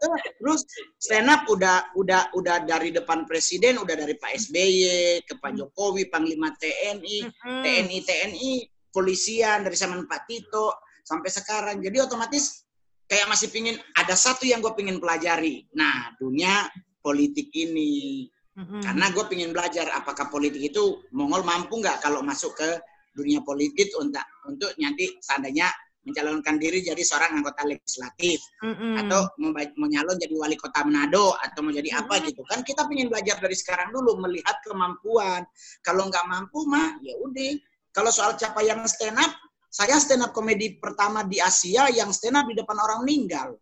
Terus 0.00 0.62
stand 0.98 1.28
up 1.28 1.44
udah 1.50 1.92
udah 1.98 2.30
udah 2.34 2.64
dari 2.64 2.94
depan 2.94 3.26
presiden, 3.26 3.78
udah 3.82 3.94
dari 3.94 4.14
Pak 4.14 4.32
SBY 4.48 4.80
ke 5.26 5.34
Pak 5.38 5.52
hmm. 5.54 5.58
Jokowi, 5.62 6.08
Panglima 6.08 6.54
TNI, 6.56 7.18
hmm. 7.26 7.62
TNI 7.62 7.98
TNI, 8.06 8.52
polisian 8.94 9.66
dari 9.66 9.76
zaman 9.76 10.06
Pak 10.06 10.26
Tito 10.26 10.82
sampai 11.06 11.30
sekarang. 11.32 11.76
Jadi 11.80 11.96
otomatis 12.02 12.68
kayak 13.08 13.26
masih 13.32 13.48
pingin 13.48 13.76
ada 13.96 14.12
satu 14.12 14.44
yang 14.44 14.60
gue 14.60 14.72
pingin 14.76 15.00
pelajari. 15.00 15.64
Nah 15.72 16.12
dunia 16.20 16.68
politik 17.00 17.48
ini. 17.56 18.28
Mm-hmm. 18.58 18.82
Karena 18.82 19.06
gue 19.14 19.24
pingin 19.30 19.54
belajar 19.54 19.86
apakah 19.94 20.26
politik 20.28 20.74
itu 20.74 20.98
Mongol 21.14 21.46
mampu 21.46 21.78
nggak 21.78 22.02
kalau 22.02 22.26
masuk 22.26 22.58
ke 22.58 22.70
dunia 23.14 23.38
politik 23.46 23.90
untuk 23.96 24.22
untuk 24.50 24.70
nanti 24.82 25.14
seandainya 25.22 25.70
mencalonkan 26.08 26.56
diri 26.56 26.80
jadi 26.80 27.02
seorang 27.04 27.38
anggota 27.38 27.68
legislatif 27.68 28.40
mm-hmm. 28.64 29.04
atau 29.04 29.28
mau, 29.38 29.52
mau 29.52 29.88
nyalon 29.88 30.16
jadi 30.16 30.34
wali 30.34 30.56
kota 30.56 30.80
Manado 30.88 31.36
atau 31.36 31.60
mau 31.60 31.70
jadi 31.70 31.92
mm-hmm. 31.92 32.08
apa 32.08 32.24
gitu 32.24 32.42
kan 32.48 32.64
kita 32.64 32.88
ingin 32.88 33.12
belajar 33.12 33.36
dari 33.38 33.56
sekarang 33.56 33.92
dulu 33.92 34.16
melihat 34.24 34.56
kemampuan 34.64 35.44
kalau 35.84 36.08
nggak 36.08 36.24
mampu 36.24 36.64
mah 36.64 36.96
ya 37.04 37.14
udah 37.20 37.52
kalau 37.92 38.08
soal 38.08 38.32
capaian 38.40 38.80
stand 38.88 39.20
up 39.20 39.32
saya 39.68 40.00
stand 40.00 40.24
up 40.24 40.32
komedi 40.32 40.80
pertama 40.80 41.28
di 41.28 41.38
Asia 41.38 41.92
yang 41.92 42.08
stand 42.08 42.40
up 42.40 42.48
di 42.48 42.56
depan 42.56 42.76
orang 42.80 43.04
meninggal 43.04 43.52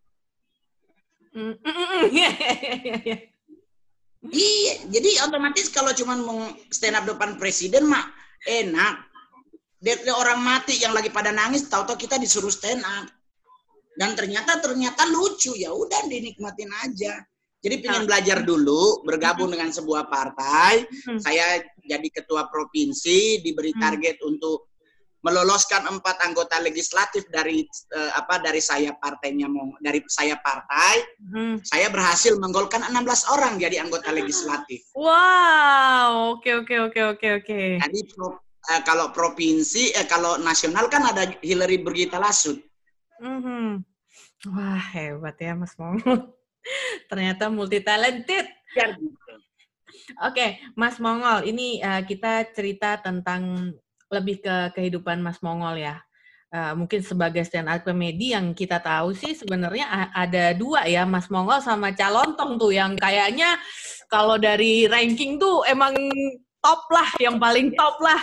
mm-hmm. 1.35 3.27
Iya, 4.27 4.91
jadi 4.91 5.23
otomatis 5.23 5.71
kalau 5.71 5.95
cuma 5.95 6.19
mau 6.19 6.51
stand 6.75 6.99
up 6.99 7.07
depan 7.07 7.39
presiden 7.39 7.87
mah 7.87 8.11
enak. 8.47 8.95
Dari 9.87 10.11
orang 10.11 10.43
mati 10.43 10.83
yang 10.83 10.91
lagi 10.91 11.15
pada 11.15 11.31
nangis, 11.31 11.71
tahu-tahu 11.71 11.95
kita 11.95 12.19
disuruh 12.19 12.51
stand 12.51 12.83
up. 12.83 13.07
Dan 13.95 14.19
ternyata 14.19 14.59
ternyata 14.59 15.07
lucu 15.07 15.55
ya, 15.55 15.71
udah 15.71 16.11
dinikmatin 16.11 16.69
aja. 16.83 17.23
Jadi 17.63 17.87
pengen 17.87 18.11
belajar 18.11 18.43
dulu, 18.43 19.07
bergabung 19.07 19.55
dengan 19.55 19.71
sebuah 19.71 20.11
partai. 20.11 20.85
Hmm. 21.07 21.23
Saya 21.23 21.63
jadi 21.87 22.09
ketua 22.11 22.51
provinsi, 22.51 23.41
diberi 23.47 23.71
mm. 23.75 23.81
target 23.81 24.17
untuk 24.27 24.75
meloloskan 25.27 25.83
empat 25.91 26.23
anggota 26.23 26.63
legislatif 26.63 27.27
dari 27.27 27.67
uh, 27.99 28.15
apa 28.15 28.39
dari 28.39 28.63
saya 28.63 28.95
partainya 28.95 29.51
dari 29.83 29.99
saya 30.07 30.39
partai 30.39 31.03
hmm. 31.19 31.67
saya 31.67 31.91
berhasil 31.91 32.39
menggolkan 32.39 32.87
16 32.87 33.35
orang 33.35 33.59
jadi 33.59 33.83
anggota 33.83 34.15
legislatif. 34.15 34.87
Wow, 34.95 36.39
oke 36.39 36.63
oke 36.63 36.75
oke 36.79 37.01
oke 37.19 37.29
oke. 37.43 37.61
Jadi 37.83 38.01
pro, 38.15 38.39
uh, 38.71 38.83
kalau 38.83 39.15
provinsi 39.15 39.95
eh, 39.95 40.07
kalau 40.07 40.39
nasional 40.41 40.91
kan 40.91 41.07
ada 41.07 41.31
Hillary 41.41 41.81
Brigita 41.81 42.19
Lasut. 42.19 42.59
Hmm. 43.23 43.83
Wah, 44.53 44.83
hebat 44.93 45.37
ya 45.41 45.57
Mas 45.57 45.75
Mongol. 45.81 46.31
Ternyata 47.11 47.49
multi 47.49 47.81
talented. 47.81 48.47
Ya. 48.77 48.93
Oke, 50.23 50.61
Mas 50.79 51.01
Mongol, 51.03 51.49
ini 51.51 51.81
uh, 51.83 52.05
kita 52.05 52.47
cerita 52.53 53.01
tentang 53.01 53.73
lebih 54.13 54.39
ke 54.39 54.77
kehidupan 54.77 55.19
Mas 55.19 55.43
Mongol 55.43 55.83
ya. 55.83 55.99
Uh, 56.47 56.79
mungkin 56.79 57.03
sebagai 57.03 57.43
stand 57.43 57.67
up 57.67 57.83
comedy 57.83 58.31
yang 58.31 58.55
kita 58.55 58.79
tahu 58.79 59.11
sih 59.11 59.35
sebenarnya 59.35 60.15
ada 60.15 60.55
dua 60.55 60.87
ya 60.87 61.03
Mas 61.03 61.27
Mongol 61.27 61.59
sama 61.59 61.91
Calontong 61.91 62.55
tuh 62.55 62.71
yang 62.71 62.95
kayaknya 62.95 63.59
kalau 64.07 64.39
dari 64.39 64.87
ranking 64.87 65.43
tuh 65.43 65.67
emang 65.67 65.91
top 66.67 66.83
lah 66.91 67.09
yang 67.23 67.39
paling 67.39 67.71
top 67.79 67.95
lah. 68.03 68.19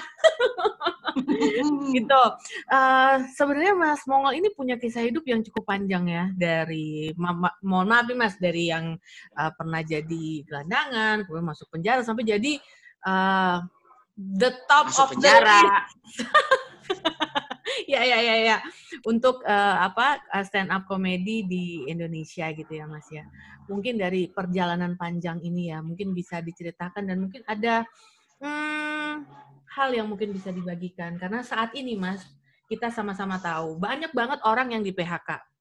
Gitu. 1.95 2.23
Uh, 2.67 3.23
sebenarnya 3.37 3.73
Mas 3.77 4.03
Mongol 4.03 4.43
ini 4.43 4.51
punya 4.51 4.75
kisah 4.75 5.05
hidup 5.05 5.23
yang 5.23 5.39
cukup 5.45 5.63
panjang 5.71 6.09
ya 6.11 6.25
dari 6.35 7.15
ma 7.15 7.31
mohon 7.63 7.87
maaf 7.87 8.09
nih 8.09 8.17
Mas 8.19 8.35
dari 8.35 8.67
yang 8.67 8.99
uh, 9.37 9.51
pernah 9.55 9.79
jadi 9.79 10.43
gelandangan 10.43 11.23
kemudian 11.23 11.47
masuk 11.47 11.69
penjara 11.71 12.01
sampai 12.03 12.25
jadi 12.27 12.59
uh, 13.07 13.63
the 14.17 14.51
top 14.67 14.89
Masuk 14.91 14.99
of 14.99 15.09
penjara. 15.15 15.61
the 16.17 16.25
ya 17.93 18.01
ya 18.03 18.19
ya 18.19 18.35
ya. 18.43 18.57
Untuk 19.07 19.45
uh, 19.45 19.77
apa 19.85 20.19
stand 20.43 20.73
up 20.73 20.83
comedy 20.89 21.45
di 21.45 21.85
Indonesia 21.87 22.49
gitu 22.51 22.73
ya 22.73 22.89
Mas 22.89 23.07
ya. 23.13 23.23
Mungkin 23.69 23.95
dari 24.01 24.27
perjalanan 24.27 24.99
panjang 24.99 25.39
ini 25.45 25.71
ya 25.71 25.79
mungkin 25.79 26.11
bisa 26.11 26.43
diceritakan 26.43 27.07
dan 27.07 27.17
mungkin 27.21 27.45
ada 27.47 27.87
hmm, 28.43 29.13
hal 29.71 29.89
yang 29.95 30.11
mungkin 30.11 30.35
bisa 30.35 30.51
dibagikan 30.51 31.15
karena 31.15 31.39
saat 31.41 31.71
ini 31.73 31.95
Mas 31.95 32.27
kita 32.67 32.91
sama-sama 32.91 33.39
tahu 33.39 33.79
banyak 33.79 34.11
banget 34.11 34.43
orang 34.43 34.75
yang 34.75 34.83
di 34.83 34.91
PHK 34.91 35.53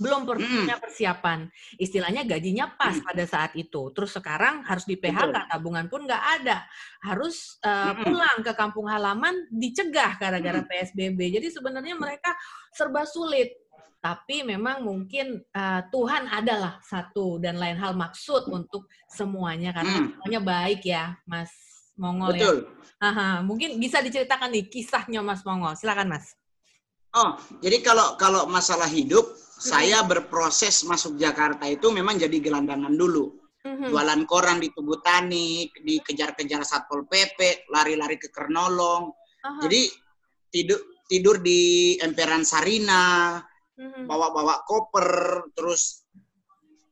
belum 0.00 0.24
punya 0.24 0.80
hmm. 0.80 0.82
persiapan. 0.82 1.38
Istilahnya 1.76 2.24
gajinya 2.24 2.72
pas 2.72 2.96
hmm. 2.96 3.04
pada 3.04 3.24
saat 3.28 3.52
itu. 3.52 3.92
Terus 3.92 4.16
sekarang 4.16 4.64
harus 4.64 4.88
di 4.88 4.96
PHK, 4.96 5.52
tabungan 5.52 5.92
pun 5.92 6.08
nggak 6.08 6.24
ada. 6.40 6.64
Harus 7.04 7.60
uh, 7.60 7.92
pulang 8.00 8.40
ke 8.40 8.52
kampung 8.56 8.88
halaman, 8.88 9.44
dicegah 9.52 10.16
gara-gara 10.16 10.64
PSBB. 10.64 11.36
Jadi 11.36 11.52
sebenarnya 11.52 12.00
mereka 12.00 12.32
serba 12.72 13.04
sulit. 13.04 13.52
Tapi 14.00 14.40
memang 14.40 14.80
mungkin 14.80 15.44
uh, 15.52 15.84
Tuhan 15.92 16.32
adalah 16.32 16.80
satu 16.80 17.36
dan 17.36 17.60
lain 17.60 17.76
hal 17.76 17.92
maksud 17.92 18.48
untuk 18.48 18.88
semuanya 19.04 19.76
karena 19.76 20.08
semuanya 20.08 20.40
baik 20.40 20.80
ya, 20.88 21.20
Mas 21.28 21.52
Mongol 22.00 22.32
ya. 22.32 22.36
Betul. 22.40 22.56
ya. 22.64 22.68
Aha, 23.00 23.28
mungkin 23.44 23.76
bisa 23.76 24.00
diceritakan 24.00 24.48
nih 24.52 24.72
kisahnya 24.72 25.20
Mas 25.20 25.44
Mongol. 25.44 25.76
Silakan 25.76 26.16
Mas. 26.16 26.32
Oh, 27.12 27.36
jadi 27.60 27.82
kalau 27.84 28.14
kalau 28.16 28.46
masalah 28.46 28.86
hidup 28.86 29.34
saya 29.60 30.00
berproses 30.06 30.86
masuk 30.88 31.20
Jakarta 31.20 31.68
itu 31.68 31.92
memang 31.92 32.16
jadi 32.16 32.40
gelandangan 32.40 32.96
dulu. 32.96 33.36
Mm-hmm. 33.60 33.92
Jualan 33.92 34.22
koran 34.24 34.56
di 34.56 34.72
Tugu 34.72 35.04
Tani, 35.04 35.68
dikejar-kejar 35.84 36.64
Satpol 36.64 37.04
PP, 37.04 37.68
lari-lari 37.68 38.16
ke 38.16 38.32
Kernolong. 38.32 39.12
Uh-huh. 39.12 39.60
Jadi 39.60 39.92
tidur 40.48 40.80
tidur 41.04 41.44
di 41.44 41.92
emperan 42.00 42.40
Sarina, 42.40 43.36
mm-hmm. 43.76 44.08
bawa-bawa 44.08 44.64
koper, 44.64 45.08
terus 45.52 46.08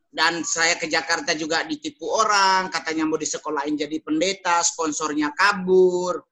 dan 0.08 0.40
saya 0.40 0.80
ke 0.80 0.88
Jakarta 0.88 1.36
juga 1.36 1.62
ditipu 1.68 2.08
orang, 2.08 2.72
katanya 2.72 3.04
mau 3.04 3.20
disekolahin 3.20 3.76
jadi 3.76 4.00
pendeta, 4.00 4.64
sponsornya 4.64 5.36
kabur. 5.36 6.24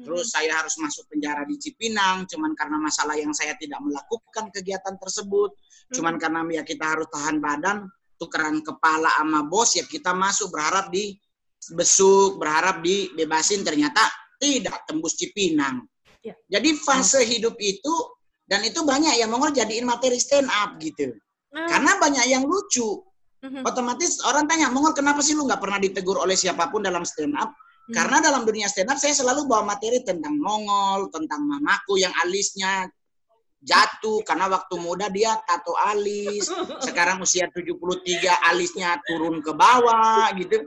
Terus 0.00 0.32
saya 0.32 0.56
harus 0.56 0.80
masuk 0.80 1.12
penjara 1.12 1.44
di 1.44 1.60
Cipinang, 1.60 2.24
cuman 2.24 2.56
karena 2.56 2.80
masalah 2.80 3.20
yang 3.20 3.36
saya 3.36 3.52
tidak 3.60 3.78
melakukan 3.84 4.48
kegiatan 4.48 4.96
tersebut, 4.96 5.52
cuman 5.92 6.16
hmm. 6.16 6.22
karena 6.24 6.40
ya 6.56 6.62
kita 6.64 6.84
harus 6.88 7.06
tahan 7.12 7.36
badan, 7.36 7.84
tukeran 8.16 8.64
kepala 8.64 9.12
sama 9.20 9.44
bos, 9.44 9.76
ya 9.76 9.84
kita 9.84 10.16
masuk 10.16 10.56
berharap 10.56 10.88
di 10.88 11.20
besuk, 11.76 12.40
berharap 12.40 12.80
dibebasin, 12.80 13.60
ternyata 13.60 14.08
tidak 14.40 14.88
tembus 14.88 15.20
Cipinang. 15.20 15.84
Ya. 16.24 16.32
Jadi 16.48 16.80
fase 16.80 17.20
hidup 17.28 17.60
itu, 17.60 17.92
dan 18.48 18.64
itu 18.64 18.80
banyak 18.80 19.20
yang 19.20 19.28
mau 19.28 19.44
jadiin 19.52 19.84
materi 19.84 20.16
stand 20.16 20.48
up 20.48 20.80
gitu. 20.80 21.12
Hmm. 21.52 21.68
Karena 21.68 22.00
banyak 22.00 22.24
yang 22.24 22.48
lucu. 22.48 23.04
Hmm. 23.40 23.64
Otomatis 23.64 24.20
orang 24.28 24.44
tanya, 24.44 24.68
Mongol 24.68 24.92
kenapa 24.92 25.24
sih 25.24 25.32
lu 25.32 25.48
nggak 25.48 25.64
pernah 25.64 25.80
ditegur 25.80 26.20
oleh 26.20 26.36
siapa 26.36 26.68
pun 26.68 26.84
dalam 26.84 27.08
stand 27.08 27.32
up? 27.40 27.56
Hmm. 27.88 27.94
Karena 27.96 28.20
dalam 28.20 28.44
dunia 28.44 28.68
stand 28.68 28.92
up 28.92 29.00
saya 29.00 29.16
selalu 29.16 29.48
bawa 29.48 29.72
materi 29.76 30.04
tentang 30.04 30.36
Mongol, 30.36 31.08
tentang 31.08 31.48
mamaku 31.48 31.96
yang 31.96 32.12
alisnya 32.20 32.84
jatuh 33.60 34.24
karena 34.24 34.48
waktu 34.48 34.74
muda 34.76 35.08
dia 35.08 35.40
tato 35.48 35.72
alis. 35.76 36.52
Sekarang 36.86 37.24
usia 37.24 37.48
73 37.48 37.76
alisnya 38.52 39.00
turun 39.08 39.40
ke 39.40 39.52
bawah 39.56 40.28
gitu. 40.36 40.60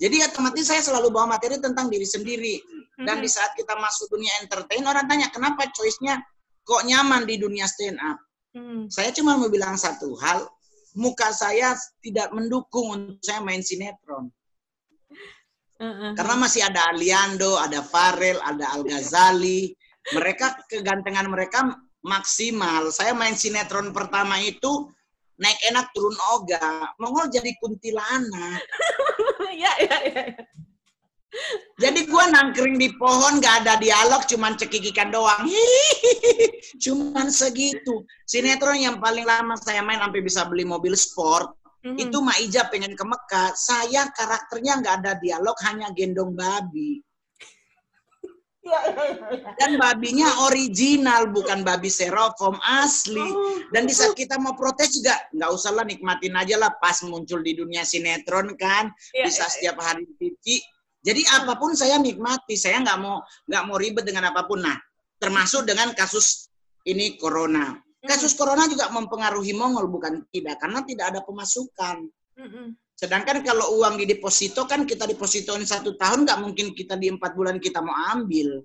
Jadi 0.00 0.16
otomatis 0.24 0.64
saya 0.64 0.80
selalu 0.80 1.12
bawa 1.12 1.36
materi 1.36 1.58
tentang 1.58 1.90
diri 1.90 2.06
sendiri. 2.06 2.56
Dan 3.00 3.20
di 3.20 3.28
hmm. 3.28 3.36
saat 3.36 3.52
kita 3.56 3.74
masuk 3.76 4.12
dunia 4.12 4.32
entertain, 4.44 4.84
orang 4.84 5.08
tanya 5.08 5.28
kenapa 5.32 5.68
choice-nya 5.72 6.20
kok 6.64 6.84
nyaman 6.84 7.24
di 7.24 7.36
dunia 7.40 7.66
stand 7.66 7.98
up. 8.00 8.16
Hmm. 8.54 8.88
Saya 8.88 9.10
cuma 9.14 9.36
mau 9.36 9.48
bilang 9.48 9.76
satu 9.76 10.14
hal, 10.20 10.46
muka 10.96 11.30
saya 11.30 11.74
tidak 12.02 12.30
mendukung 12.34 12.86
untuk 12.94 13.22
saya 13.22 13.42
main 13.42 13.62
sinetron. 13.62 14.30
Karena 16.12 16.36
masih 16.36 16.60
ada 16.60 16.92
Aliando, 16.92 17.56
ada 17.56 17.80
Farel, 17.80 18.36
ada 18.44 18.76
Al 18.76 18.84
Ghazali. 18.84 19.72
Mereka 20.12 20.68
kegantengan 20.68 21.24
mereka 21.32 21.64
maksimal. 22.04 22.92
Saya 22.92 23.16
main 23.16 23.32
sinetron 23.32 23.88
pertama 23.96 24.36
itu 24.44 24.92
naik 25.40 25.56
enak 25.72 25.88
turun 25.96 26.12
oga. 26.36 26.92
Mongol 27.00 27.32
jadi 27.32 27.56
kuntilanak. 27.56 28.60
ya, 29.56 29.72
ya, 29.80 29.96
ya. 30.04 30.22
Jadi 31.78 32.10
gua 32.10 32.26
nangkring 32.28 32.76
di 32.76 32.90
pohon 32.98 33.38
gak 33.38 33.62
ada 33.64 33.78
dialog, 33.78 34.26
cuman 34.26 34.58
cekikikan 34.58 35.14
doang. 35.14 35.46
Hihihi, 35.46 36.50
cuman 36.84 37.30
segitu. 37.30 38.02
Sinetron 38.26 38.82
yang 38.82 38.96
paling 38.98 39.22
lama 39.22 39.54
saya 39.54 39.80
main 39.80 40.02
sampai 40.02 40.20
bisa 40.20 40.42
beli 40.50 40.66
mobil 40.66 40.92
sport 40.98 41.60
Mm-hmm. 41.80 41.96
Itu 41.96 42.18
Maija 42.20 42.68
pengen 42.68 42.92
ke 42.92 43.04
Mekah, 43.08 43.56
saya 43.56 44.12
karakternya 44.12 44.84
nggak 44.84 44.94
ada 45.00 45.12
dialog, 45.16 45.56
hanya 45.64 45.88
gendong 45.96 46.36
babi. 46.36 47.00
Ya, 48.60 48.76
ya, 48.92 49.04
ya, 49.32 49.50
Dan 49.56 49.80
babinya 49.80 50.44
original, 50.52 51.32
bukan 51.32 51.64
babi 51.64 51.88
serofom 51.88 52.60
asli. 52.60 53.24
Oh. 53.24 53.64
Dan 53.72 53.88
di 53.88 53.96
saat 53.96 54.12
kita 54.12 54.36
mau 54.36 54.52
protes 54.52 54.92
juga, 54.92 55.16
nggak 55.32 55.50
usah 55.56 55.72
lah 55.72 55.88
nikmatin 55.88 56.36
aja 56.36 56.60
lah 56.60 56.76
pas 56.76 57.00
muncul 57.00 57.40
di 57.40 57.56
dunia 57.56 57.80
sinetron 57.88 58.52
kan, 58.60 58.92
bisa 59.16 59.48
setiap 59.48 59.80
hari 59.80 60.04
di. 60.20 60.60
Jadi 61.00 61.24
apa 61.24 61.56
pun 61.56 61.72
saya 61.72 61.96
nikmati, 61.96 62.60
saya 62.60 62.84
nggak 62.84 62.98
mau 63.00 63.24
nggak 63.48 63.62
mau 63.64 63.76
ribet 63.80 64.04
dengan 64.04 64.28
apa 64.28 64.44
pun. 64.44 64.60
Nah, 64.60 64.76
termasuk 65.16 65.64
dengan 65.64 65.96
kasus 65.96 66.52
ini 66.84 67.16
corona. 67.16 67.76
Kasus 68.00 68.32
corona 68.36 68.64
juga 68.68 68.88
mempengaruhi 68.92 69.52
Mongol 69.52 69.88
bukan 69.88 70.24
tidak 70.32 70.60
karena 70.60 70.80
tidak 70.84 71.12
ada 71.12 71.20
pemasukan. 71.24 72.08
Sedangkan 72.96 73.40
kalau 73.40 73.80
uang 73.80 73.96
di 73.96 74.04
deposito 74.04 74.68
kan 74.68 74.84
kita 74.84 75.08
depositoin 75.08 75.64
satu 75.64 75.96
tahun 75.96 76.28
nggak 76.28 76.38
mungkin 76.40 76.72
kita 76.76 77.00
di 77.00 77.08
empat 77.08 77.32
bulan 77.32 77.56
kita 77.56 77.80
mau 77.80 77.96
ambil, 78.12 78.60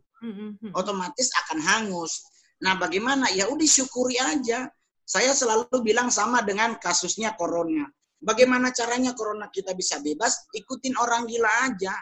otomatis 0.75 1.31
akan 1.45 1.59
hangus. 1.63 2.23
Nah 2.63 2.75
bagaimana? 2.79 3.31
Ya 3.31 3.47
udah 3.47 3.67
syukuri 3.67 4.19
aja. 4.19 4.67
Saya 5.05 5.31
selalu 5.31 5.67
bilang 5.85 6.11
sama 6.11 6.43
dengan 6.43 6.75
kasusnya 6.79 7.35
corona. 7.37 7.87
Bagaimana 8.19 8.73
caranya 8.73 9.13
corona 9.13 9.51
kita 9.51 9.75
bisa 9.77 10.01
bebas? 10.01 10.49
Ikutin 10.55 10.97
orang 10.97 11.29
gila 11.29 11.51
aja. 11.69 11.93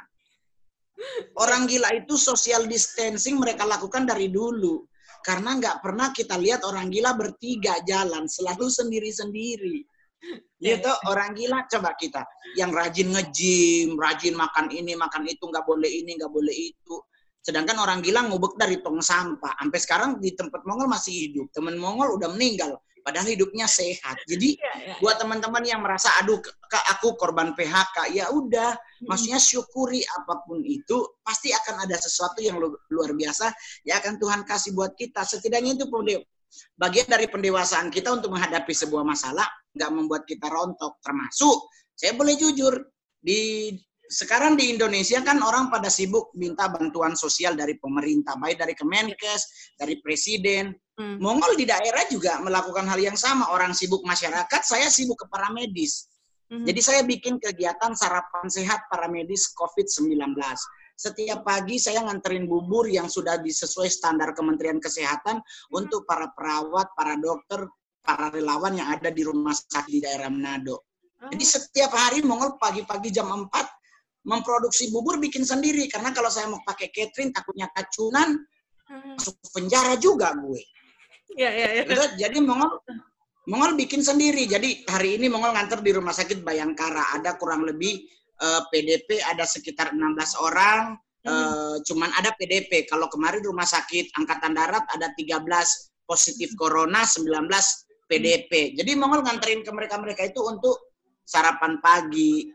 Orang 1.40 1.66
gila 1.66 1.90
itu 1.98 2.16
social 2.16 2.70
distancing 2.70 3.42
mereka 3.42 3.66
lakukan 3.66 4.06
dari 4.06 4.30
dulu. 4.30 4.86
Karena 5.24 5.56
nggak 5.56 5.80
pernah 5.80 6.12
kita 6.12 6.36
lihat 6.36 6.68
orang 6.68 6.92
gila 6.92 7.16
bertiga 7.16 7.80
jalan, 7.88 8.28
selalu 8.28 8.68
sendiri-sendiri. 8.68 9.88
Gitu, 10.60 10.92
orang 11.12 11.36
gila 11.36 11.68
coba 11.68 11.96
kita 12.00 12.24
yang 12.56 12.72
rajin 12.72 13.12
ngejim, 13.12 14.00
rajin 14.00 14.36
makan 14.36 14.72
ini, 14.72 14.96
makan 14.96 15.28
itu, 15.28 15.44
nggak 15.48 15.68
boleh 15.68 15.92
ini, 15.92 16.16
nggak 16.16 16.32
boleh 16.32 16.56
itu. 16.56 16.96
Sedangkan 17.44 17.76
orang 17.84 18.00
gila 18.00 18.32
ngubek 18.32 18.56
dari 18.56 18.80
tong 18.80 19.04
sampah. 19.04 19.60
Sampai 19.60 19.80
sekarang 19.84 20.10
di 20.24 20.32
tempat 20.32 20.64
Mongol 20.64 20.88
masih 20.88 21.28
hidup. 21.28 21.52
Temen 21.52 21.76
Mongol 21.76 22.16
udah 22.16 22.32
meninggal 22.32 22.80
padahal 23.04 23.28
hidupnya 23.30 23.68
sehat. 23.68 24.18
Jadi 24.26 24.58
ya, 24.58 24.74
ya, 24.80 24.96
buat 25.04 25.20
teman-teman 25.20 25.62
yang 25.68 25.84
merasa 25.84 26.10
aduh 26.24 26.40
kak 26.42 26.86
aku 26.98 27.20
korban 27.20 27.54
PHK, 27.54 28.16
ya 28.16 28.32
udah, 28.32 28.74
hmm. 28.74 29.06
maksudnya 29.06 29.38
syukuri 29.38 30.02
apa 30.08 30.42
pun 30.48 30.64
itu 30.64 31.20
pasti 31.22 31.52
akan 31.52 31.86
ada 31.86 32.00
sesuatu 32.00 32.40
yang 32.40 32.58
luar 32.64 33.12
biasa 33.14 33.52
ya 33.84 34.00
akan 34.00 34.18
Tuhan 34.18 34.42
kasih 34.48 34.72
buat 34.74 34.96
kita. 34.96 35.22
Setidaknya 35.28 35.78
itu 35.78 35.86
bagian 36.80 37.08
dari 37.12 37.28
pendewasaan 37.28 37.92
kita 37.92 38.16
untuk 38.16 38.34
menghadapi 38.34 38.74
sebuah 38.74 39.04
masalah, 39.06 39.46
nggak 39.76 39.92
membuat 39.94 40.24
kita 40.26 40.48
rontok. 40.50 40.98
Termasuk 41.04 41.70
saya 41.94 42.16
boleh 42.18 42.34
jujur 42.40 42.74
di 43.20 43.72
sekarang 44.10 44.60
di 44.60 44.74
Indonesia 44.74 45.24
kan 45.24 45.40
orang 45.40 45.72
pada 45.72 45.88
sibuk 45.88 46.36
minta 46.36 46.68
bantuan 46.68 47.16
sosial 47.16 47.56
dari 47.56 47.80
pemerintah, 47.80 48.36
baik 48.36 48.60
dari 48.60 48.74
Kemenkes, 48.76 49.74
dari 49.80 50.00
presiden, 50.04 50.76
Hmm. 50.94 51.18
Mongol 51.18 51.58
di 51.58 51.66
daerah 51.66 52.06
juga 52.06 52.38
melakukan 52.38 52.86
hal 52.86 53.02
yang 53.02 53.18
sama. 53.18 53.50
Orang 53.50 53.74
sibuk 53.74 54.06
masyarakat, 54.06 54.62
saya 54.62 54.94
sibuk 54.94 55.18
ke 55.18 55.26
para 55.26 55.50
medis. 55.50 56.06
Hmm. 56.54 56.62
Jadi 56.70 56.82
saya 56.86 57.02
bikin 57.02 57.42
kegiatan 57.42 57.98
sarapan 57.98 58.46
sehat 58.46 58.86
para 58.94 59.10
medis 59.10 59.50
COVID-19. 59.58 60.38
Setiap 60.94 61.42
pagi 61.42 61.82
saya 61.82 62.06
nganterin 62.06 62.46
bubur 62.46 62.86
yang 62.86 63.10
sudah 63.10 63.42
disesuai 63.42 63.90
standar 63.90 64.38
Kementerian 64.38 64.78
Kesehatan 64.78 65.42
hmm. 65.42 65.74
untuk 65.74 66.06
para 66.06 66.30
perawat, 66.30 66.94
para 66.94 67.18
dokter, 67.18 67.66
para 68.06 68.30
relawan 68.30 68.78
yang 68.78 68.94
ada 68.94 69.10
di 69.10 69.26
rumah 69.26 69.58
sakit 69.58 69.90
di 69.90 69.98
daerah 69.98 70.30
Manado. 70.30 70.86
Jadi 71.24 71.46
setiap 71.48 71.96
hari 71.96 72.20
Mongol 72.20 72.60
pagi-pagi 72.60 73.08
jam 73.08 73.32
4 73.32 73.48
memproduksi 74.24 74.90
bubur 74.90 75.20
bikin 75.20 75.44
sendiri. 75.44 75.88
Karena 75.92 76.16
kalau 76.16 76.32
saya 76.32 76.48
mau 76.48 76.64
pakai 76.64 76.90
catering 76.92 77.32
takutnya 77.36 77.68
kacunan, 77.72 78.40
hmm. 78.90 79.20
masuk 79.20 79.36
penjara 79.52 79.96
juga 80.00 80.36
gue. 80.36 80.62
Ya, 81.36 81.50
ya, 81.50 81.68
ya. 81.82 81.84
Jadi 82.28 82.38
Mongol 82.44 82.80
Mongol 83.48 83.76
bikin 83.76 84.00
sendiri. 84.00 84.48
Jadi 84.48 84.88
hari 84.88 85.20
ini 85.20 85.28
Mongol 85.28 85.52
nganter 85.52 85.84
di 85.84 85.92
rumah 85.92 86.16
sakit 86.16 86.48
Bayangkara 86.48 87.12
ada 87.20 87.36
kurang 87.36 87.68
lebih 87.68 88.08
uh, 88.40 88.60
eh, 88.60 88.62
PDP 88.72 89.20
ada 89.20 89.44
sekitar 89.44 89.92
16 89.92 90.00
orang. 90.40 90.96
Uh, 91.24 91.80
cuman 91.88 92.12
ada 92.20 92.36
PDP. 92.36 92.84
Kalau 92.84 93.08
kemarin 93.08 93.40
rumah 93.48 93.64
sakit 93.64 94.12
Angkatan 94.20 94.60
Darat 94.60 94.84
ada 94.92 95.08
13 95.16 95.40
positif 96.04 96.52
corona, 96.60 97.08
19 97.08 97.48
PDP. 98.12 98.76
Jadi 98.76 98.92
Mongol 99.00 99.24
nganterin 99.24 99.64
ke 99.64 99.72
mereka-mereka 99.72 100.28
itu 100.28 100.44
untuk 100.44 100.92
sarapan 101.24 101.80
pagi, 101.80 102.52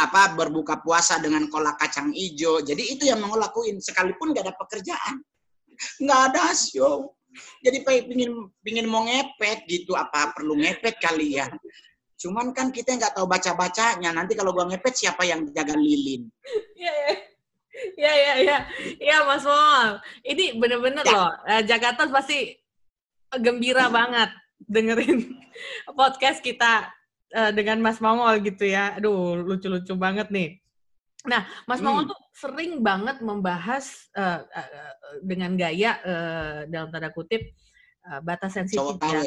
apa 0.00 0.32
berbuka 0.32 0.80
puasa 0.80 1.20
dengan 1.20 1.44
kolak 1.52 1.76
kacang 1.76 2.08
hijau. 2.10 2.64
Jadi 2.64 2.96
itu 2.96 3.04
yang 3.08 3.20
Mongol 3.20 3.44
lakuin. 3.44 3.76
Sekalipun 3.76 4.32
gak 4.32 4.48
ada 4.48 4.54
pekerjaan. 4.56 5.20
Nggak 6.00 6.20
ada 6.32 6.44
show. 6.56 7.12
Jadi 7.60 7.82
pingin 7.82 8.48
pingin 8.62 8.86
mau 8.86 9.04
ngepet 9.04 9.66
gitu. 9.68 9.92
Apa 9.98 10.32
perlu 10.32 10.56
ngepet 10.56 10.96
kali 11.02 11.42
ya? 11.42 11.50
Cuman 12.14 12.54
kan 12.54 12.70
kita 12.70 12.94
nggak 12.94 13.18
tahu 13.18 13.26
baca 13.26 13.52
bacanya 13.58 14.14
nanti 14.14 14.38
kalau 14.38 14.54
gua 14.54 14.70
ngepet 14.70 14.94
siapa 14.94 15.26
yang 15.26 15.50
jaga 15.50 15.74
lilin? 15.74 16.30
Ya 16.78 16.92
ya 16.94 17.12
ya 17.98 18.12
ya 18.14 18.34
ya, 18.38 18.58
ya 19.02 19.16
mas 19.26 19.42
Mol 19.42 19.98
ini 20.22 20.54
bener-bener 20.56 21.02
ya. 21.02 21.10
loh. 21.10 21.32
Eh, 21.42 21.62
Jakarta 21.66 22.06
pasti 22.06 22.54
gembira 23.42 23.90
banget 23.90 24.30
dengerin 24.62 25.34
podcast 25.98 26.38
kita 26.38 26.86
uh, 27.34 27.50
dengan 27.50 27.82
Mas 27.82 27.98
Mongol 27.98 28.40
gitu 28.46 28.64
ya 28.64 28.96
aduh 28.96 29.42
lucu-lucu 29.42 29.92
banget 29.98 30.30
nih 30.30 30.64
Nah, 31.24 31.48
Mas 31.64 31.80
hmm. 31.80 31.88
Mongol 31.88 32.12
tuh 32.12 32.20
sering 32.36 32.84
banget 32.84 33.24
membahas 33.24 34.12
uh, 34.12 34.44
uh, 34.44 35.16
dengan 35.24 35.56
gaya 35.56 35.96
uh, 36.04 36.68
dalam 36.68 36.92
tanda 36.92 37.08
kutip 37.16 37.56
uh, 38.04 38.20
batas 38.20 38.60
sensitif 38.60 39.00
ya. 39.00 39.24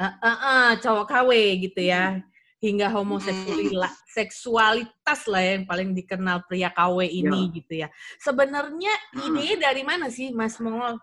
Uh, 0.00 0.04
uh, 0.04 0.24
uh, 0.24 0.72
cowok 0.80 1.04
KW 1.08 1.30
gitu 1.64 1.88
ya. 1.88 2.20
Hmm. 2.20 2.28
Hingga 2.60 2.92
homoseksualitas 2.92 5.24
hmm. 5.24 5.32
lah 5.32 5.40
yang 5.40 5.64
paling 5.64 5.96
dikenal 5.96 6.44
pria 6.44 6.68
KW 6.68 7.08
ini 7.08 7.48
ya. 7.48 7.52
gitu 7.56 7.88
ya. 7.88 7.90
Sebenarnya 8.20 8.92
hmm. 9.16 9.40
ide 9.40 9.64
dari 9.64 9.80
mana 9.80 10.12
sih 10.12 10.28
Mas 10.36 10.60
Mongol? 10.60 11.00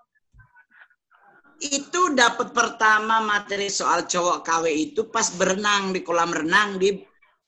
Itu 1.58 2.13
dapat 2.13 2.54
pertama 2.54 3.17
materi 3.17 3.70
soal 3.74 4.06
cowok 4.06 4.46
KW 4.46 4.65
itu 4.70 5.10
pas 5.10 5.26
berenang 5.34 5.89
di 5.89 6.06
kolam 6.06 6.30
renang 6.30 6.78
di 6.78 6.93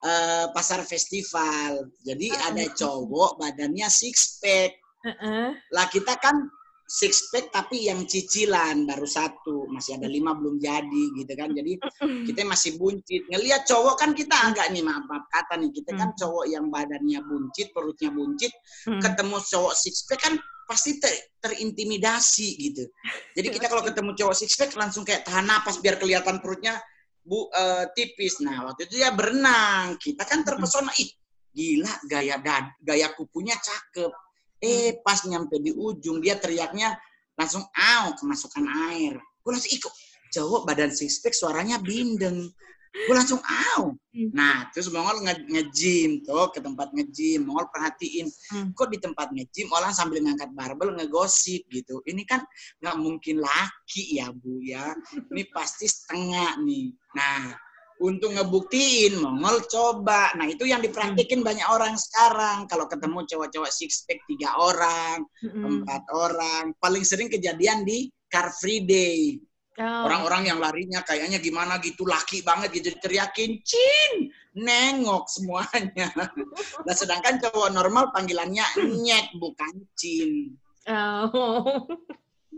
uh, 0.02 0.45
pasar 0.50 0.82
festival. 0.82 1.93
Jadi 2.02 2.34
uh, 2.34 2.41
ada 2.50 2.65
cowok 2.74 3.38
badannya 3.38 3.86
six 3.86 4.41
pack. 4.41 4.82
Uh 5.06 5.10
-uh. 5.13 5.48
Lah 5.69 5.86
kita 5.93 6.17
kan 6.17 6.50
six 6.89 7.30
pack 7.30 7.54
tapi 7.54 7.86
yang 7.86 8.10
cicilan 8.10 8.89
baru 8.89 9.06
satu. 9.06 9.69
Masih 9.69 10.02
ada 10.02 10.10
lima 10.10 10.34
belum 10.34 10.58
jadi 10.58 11.04
gitu 11.13 11.34
kan. 11.38 11.54
Jadi 11.54 11.78
kita 12.26 12.41
masih 12.50 12.82
buncit. 12.82 13.30
Ngelihat 13.30 13.69
cowok 13.69 13.93
kan 14.02 14.17
kita 14.17 14.34
agak 14.34 14.74
nih 14.74 14.82
maaf, 14.82 15.06
maaf 15.06 15.30
kata 15.30 15.62
nih. 15.62 15.69
Kita 15.69 15.93
kan 15.93 16.17
cowok 16.17 16.50
yang 16.50 16.74
badannya 16.74 17.22
buncit 17.22 17.69
perutnya 17.78 18.10
buncit 18.10 18.50
ketemu 18.89 19.38
cowok 19.38 19.74
six 19.78 20.10
pack 20.10 20.26
kan 20.26 20.34
pasti 20.69 21.01
ter, 21.01 21.10
terintimidasi 21.41 22.47
gitu. 22.62 22.86
Jadi 23.34 23.47
kita 23.49 23.65
kalau 23.65 23.82
ketemu 23.82 24.13
cowok 24.13 24.36
six 24.38 24.53
pack 24.53 24.77
langsung 24.77 25.01
kayak 25.01 25.25
tahan 25.25 25.49
napas 25.49 25.82
biar 25.82 25.97
kelihatan 25.97 26.38
perutnya 26.38 26.77
bu 27.25 27.49
uh, 27.49 27.89
tipis. 27.97 28.38
Nah 28.45 28.69
waktu 28.69 28.86
itu 28.86 29.01
dia 29.01 29.10
berenang, 29.10 29.97
kita 29.97 30.29
kan 30.29 30.45
terpesona, 30.45 30.93
ih 31.01 31.10
gila 31.49 31.89
gaya 32.05 32.38
dad, 32.38 32.69
gaya 32.86 33.10
kupunya 33.17 33.58
cakep. 33.58 34.13
Eh 34.62 35.01
pas 35.01 35.17
nyampe 35.25 35.58
di 35.58 35.73
ujung 35.73 36.21
dia 36.21 36.38
teriaknya 36.38 36.93
langsung 37.34 37.65
aw 37.73 38.13
kemasukan 38.13 38.65
air. 38.93 39.17
Gue 39.41 39.51
langsung 39.58 39.73
ikut 39.73 39.93
cowok 40.29 40.62
badan 40.69 40.93
six 40.93 41.17
pack 41.25 41.34
suaranya 41.34 41.82
bindeng 41.82 42.53
gue 42.89 43.15
langsung 43.15 43.38
aw 43.41 43.93
hmm. 43.93 44.34
nah 44.34 44.65
terus 44.73 44.89
Mongol 44.89 45.21
nge-gym 45.25 46.25
tuh 46.25 46.49
ke 46.49 46.60
tempat 46.60 46.89
nge-gym 46.93 47.45
Mongol 47.45 47.69
perhatiin 47.69 48.25
hmm. 48.28 48.73
kok 48.73 48.89
di 48.89 48.97
tempat 48.97 49.30
nge-gym 49.30 49.69
orang 49.73 49.93
sambil 49.93 50.19
ngangkat 50.25 50.49
barbel 50.58 50.97
ngegosip 50.97 51.63
gitu 51.69 52.02
ini 52.10 52.25
kan 52.25 52.41
nggak 52.82 52.97
mungkin 52.97 53.41
laki 53.41 54.17
ya 54.17 54.34
bu 54.34 54.60
ya 54.65 54.97
ini 55.30 55.43
pasti 55.56 55.86
setengah 55.86 56.58
nih 56.65 56.89
nah 57.13 57.54
untuk 57.99 58.32
ngebuktiin 58.32 59.19
Mongol 59.19 59.67
coba. 59.67 60.32
Nah 60.39 60.47
itu 60.47 60.63
yang 60.63 60.80
dipraktikin 60.80 61.43
banyak 61.43 61.67
orang 61.67 61.99
sekarang. 61.99 62.63
Kalau 62.71 62.88
ketemu 62.88 63.28
cowok-cowok 63.28 63.71
six 63.71 64.08
pack 64.08 64.23
tiga 64.23 64.56
orang, 64.56 65.28
Mm-mm. 65.43 65.84
empat 65.84 66.04
orang, 66.15 66.71
paling 66.80 67.04
sering 67.04 67.28
kejadian 67.28 67.84
di 67.84 68.08
Car 68.32 68.56
Free 68.56 68.88
Day. 68.88 69.36
Oh. 69.80 70.12
Orang-orang 70.12 70.52
yang 70.52 70.60
larinya 70.60 71.00
kayaknya 71.08 71.39
gimana 71.39 71.80
gitu, 71.80 72.04
laki 72.04 72.44
banget 72.44 72.76
gitu, 72.76 72.92
teriakin, 73.00 73.63
Cin, 73.63 74.28
nengok 74.60 75.32
semuanya. 75.32 76.12
Nah 76.86 76.96
sedangkan 76.96 77.39
cowok 77.39 77.72
normal 77.72 78.12
panggilannya 78.12 78.65
nyet, 79.00 79.32
bukan 79.39 79.88
Cin. 79.96 80.60
Oh. 80.92 81.88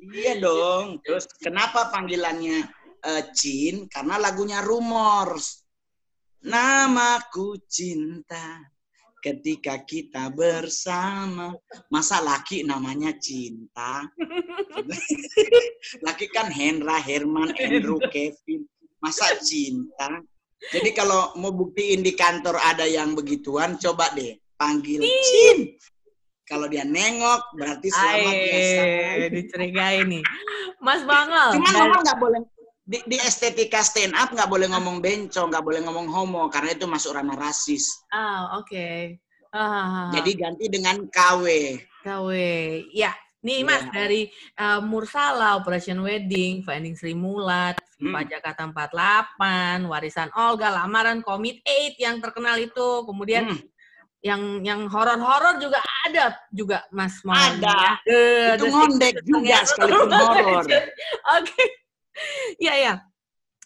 Iya 0.02 0.42
dong. 0.42 0.98
Terus 1.06 1.30
kenapa 1.38 1.94
panggilannya 1.94 2.66
eh, 3.06 3.24
Cin? 3.38 3.86
Karena 3.86 4.18
lagunya 4.18 4.66
Rumors. 4.66 5.62
Namaku 6.42 7.62
cinta 7.70 8.71
ketika 9.22 9.80
kita 9.86 10.34
bersama. 10.34 11.54
Masa 11.94 12.20
laki 12.20 12.66
namanya 12.66 13.14
cinta? 13.22 14.10
laki 16.06 16.26
kan 16.34 16.50
Hendra, 16.50 16.98
Herman, 16.98 17.54
Andrew, 17.56 18.02
Kevin. 18.10 18.66
Masa 19.00 19.38
cinta? 19.40 20.20
Jadi 20.74 20.94
kalau 20.94 21.34
mau 21.42 21.54
buktiin 21.54 22.06
di 22.06 22.14
kantor 22.14 22.62
ada 22.62 22.86
yang 22.86 23.18
begituan, 23.18 23.82
coba 23.82 24.14
deh 24.14 24.38
panggil 24.62 25.02
Cin. 25.02 25.74
Kalau 26.46 26.68
dia 26.68 26.84
nengok, 26.84 27.56
berarti 27.56 27.88
selamat 27.90 28.36
ya. 28.36 28.60
Aye, 28.60 29.28
dicurigai 29.32 30.04
nih. 30.06 30.22
Mas 30.84 31.02
Bangol. 31.08 31.58
Cuman 31.58 32.04
nggak 32.04 32.20
boleh 32.20 32.42
di, 32.82 32.98
di 33.06 33.18
estetika 33.18 33.80
stand 33.80 34.14
up 34.14 34.34
nggak 34.34 34.50
boleh 34.50 34.68
ngomong 34.70 35.00
bencong, 35.00 35.48
nggak 35.50 35.64
boleh 35.64 35.82
ngomong 35.86 36.08
homo 36.10 36.50
karena 36.50 36.74
itu 36.74 36.86
masuk 36.86 37.16
ranah 37.16 37.38
rasis. 37.38 38.04
Ah, 38.10 38.58
oke. 38.58 39.18
Ah, 39.52 40.10
Jadi 40.16 40.32
ganti 40.36 40.66
dengan 40.72 41.04
KW. 41.12 41.76
KW. 42.02 42.30
Ya, 42.96 43.12
nih 43.44 43.62
Iya. 43.62 43.68
Mas 43.68 43.84
dari 43.92 44.32
uh, 44.58 44.80
Mursala, 44.80 45.60
Operation 45.60 46.00
Wedding, 46.02 46.64
Finding 46.64 46.96
Sri 46.96 47.14
Mulat, 47.14 47.78
Hmm. 48.02 48.18
Jakarta 48.26 48.66
48, 48.66 49.86
Warisan 49.86 50.34
Olga, 50.34 50.74
Lamaran, 50.74 51.22
Commit 51.22 51.62
8 51.62 52.02
yang 52.02 52.18
terkenal 52.18 52.58
itu. 52.58 53.06
Kemudian 53.06 53.46
Hmm, 53.46 53.62
yang 54.26 54.42
yang 54.66 54.82
horor-horor 54.90 55.62
juga 55.62 55.78
ada 56.10 56.34
juga 56.50 56.82
Mas 56.90 57.22
Mau. 57.22 57.38
Ada. 57.38 58.02
Ya. 58.10 58.58
itu 58.58 58.66
ngondek 58.74 59.22
juga 59.22 59.58
sekalipun 59.70 60.10
horor. 60.18 60.66
Oke. 61.38 61.62
Iya 62.64 62.76
ya. 62.78 62.94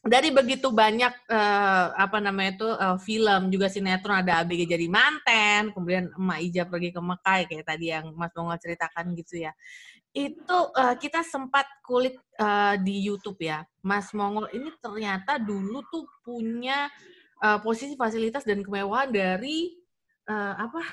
Dari 0.06 0.30
begitu 0.30 0.70
banyak 0.70 1.14
eh, 1.34 1.88
apa 1.98 2.22
namanya 2.22 2.52
itu 2.62 2.70
eh, 2.70 2.98
film 3.02 3.42
juga 3.50 3.66
sinetron 3.74 4.22
ada 4.22 4.46
ABG 4.46 4.70
jadi 4.78 4.86
manten, 4.86 5.74
kemudian 5.74 6.14
Emak 6.14 6.40
Ija 6.46 6.64
pergi 6.70 6.94
ke 6.94 7.02
Mekah 7.02 7.50
kayak 7.50 7.66
tadi 7.66 7.90
yang 7.90 8.14
Mas 8.14 8.30
Mongol 8.38 8.62
ceritakan 8.62 9.18
gitu 9.18 9.42
ya. 9.42 9.52
Itu 10.14 10.70
eh, 10.78 10.96
kita 11.02 11.26
sempat 11.26 11.66
kulik 11.82 12.22
eh, 12.38 12.76
di 12.86 13.02
YouTube 13.02 13.42
ya. 13.42 13.66
Mas 13.82 14.14
Mongol 14.14 14.54
ini 14.54 14.70
ternyata 14.78 15.42
dulu 15.42 15.82
tuh 15.90 16.06
punya 16.22 16.86
eh, 17.42 17.60
posisi 17.66 17.98
fasilitas 17.98 18.46
dan 18.46 18.62
kemewahan 18.62 19.10
dari 19.10 19.74
eh, 20.30 20.54
apa? 20.54 20.86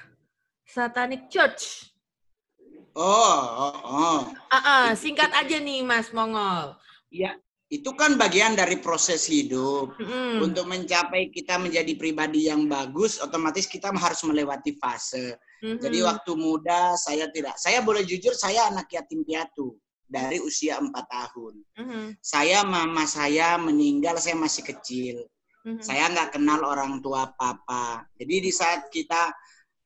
Satanic 0.64 1.29
Church. 1.29 1.92
Oh, 2.92 3.40
oh, 3.57 3.77
oh. 3.85 4.20
Ah, 4.53 4.57
ah, 4.64 4.87
singkat 4.92 5.33
aja 5.33 5.57
nih 5.57 5.81
Mas 5.81 6.12
Mongol. 6.12 6.77
Ya, 7.09 7.37
itu 7.72 7.88
kan 7.96 8.20
bagian 8.20 8.52
dari 8.52 8.76
proses 8.76 9.24
hidup. 9.24 9.96
Mm-mm. 9.96 10.44
Untuk 10.44 10.68
mencapai 10.68 11.32
kita 11.32 11.56
menjadi 11.56 11.96
pribadi 11.96 12.52
yang 12.52 12.68
bagus, 12.68 13.16
otomatis 13.16 13.64
kita 13.64 13.88
harus 13.96 14.20
melewati 14.28 14.76
fase. 14.76 15.40
Jadi 15.62 16.02
Mhm. 16.02 16.06
waktu 16.11 16.32
muda 16.37 16.98
saya 17.00 17.32
tidak, 17.32 17.56
saya 17.56 17.80
boleh 17.80 18.04
jujur 18.04 18.37
saya 18.37 18.68
anak 18.68 18.92
yatim 18.92 19.24
piatu 19.24 19.78
dari 20.04 20.37
usia 20.42 20.76
4 20.76 21.06
tahun. 21.08 21.54
Mhm. 21.80 22.04
Saya 22.20 22.61
mama 22.66 23.08
saya 23.08 23.56
meninggal 23.56 24.20
saya 24.20 24.37
masih 24.37 24.68
kecil. 24.68 25.24
Mhm. 25.64 25.80
Saya 25.80 26.12
nggak 26.12 26.37
kenal 26.37 26.61
orang 26.66 27.00
tua 27.00 27.32
papa. 27.32 28.04
Jadi 28.20 28.35
di 28.42 28.52
saat 28.52 28.92
kita 28.92 29.32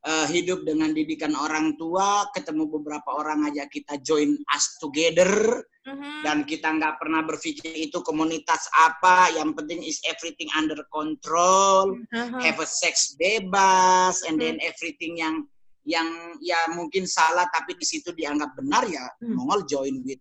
eh, 0.06 0.26
hidup 0.30 0.62
dengan 0.62 0.94
didikan 0.94 1.34
orang 1.34 1.74
tua, 1.74 2.30
ketemu 2.30 2.70
beberapa 2.70 3.10
orang 3.18 3.50
aja 3.50 3.66
kita 3.66 3.98
join 4.06 4.38
us 4.54 4.78
together 4.78 5.66
Mhm. 5.86 6.22
dan 6.22 6.38
kita 6.46 6.70
nggak 6.78 6.98
pernah 6.98 7.22
berpikir 7.26 7.74
itu 7.74 7.98
komunitas 8.06 8.70
apa. 8.74 9.34
Yang 9.34 9.50
penting 9.58 9.80
is 9.82 9.98
everything 10.06 10.46
under 10.54 10.78
control, 10.94 11.98
Aha. 12.14 12.38
have 12.38 12.58
a 12.62 12.66
sex 12.66 13.18
bebas, 13.18 14.22
and 14.26 14.38
then 14.38 14.58
everything 14.62 15.18
yang 15.18 15.42
yang 15.86 16.34
ya 16.42 16.58
mungkin 16.74 17.06
salah 17.06 17.46
tapi 17.54 17.78
di 17.78 17.86
situ 17.86 18.10
dianggap 18.10 18.58
benar 18.58 18.82
ya 18.90 19.06
Hmm. 19.22 19.38
Mongol 19.38 19.62
join 19.70 20.02
with 20.02 20.18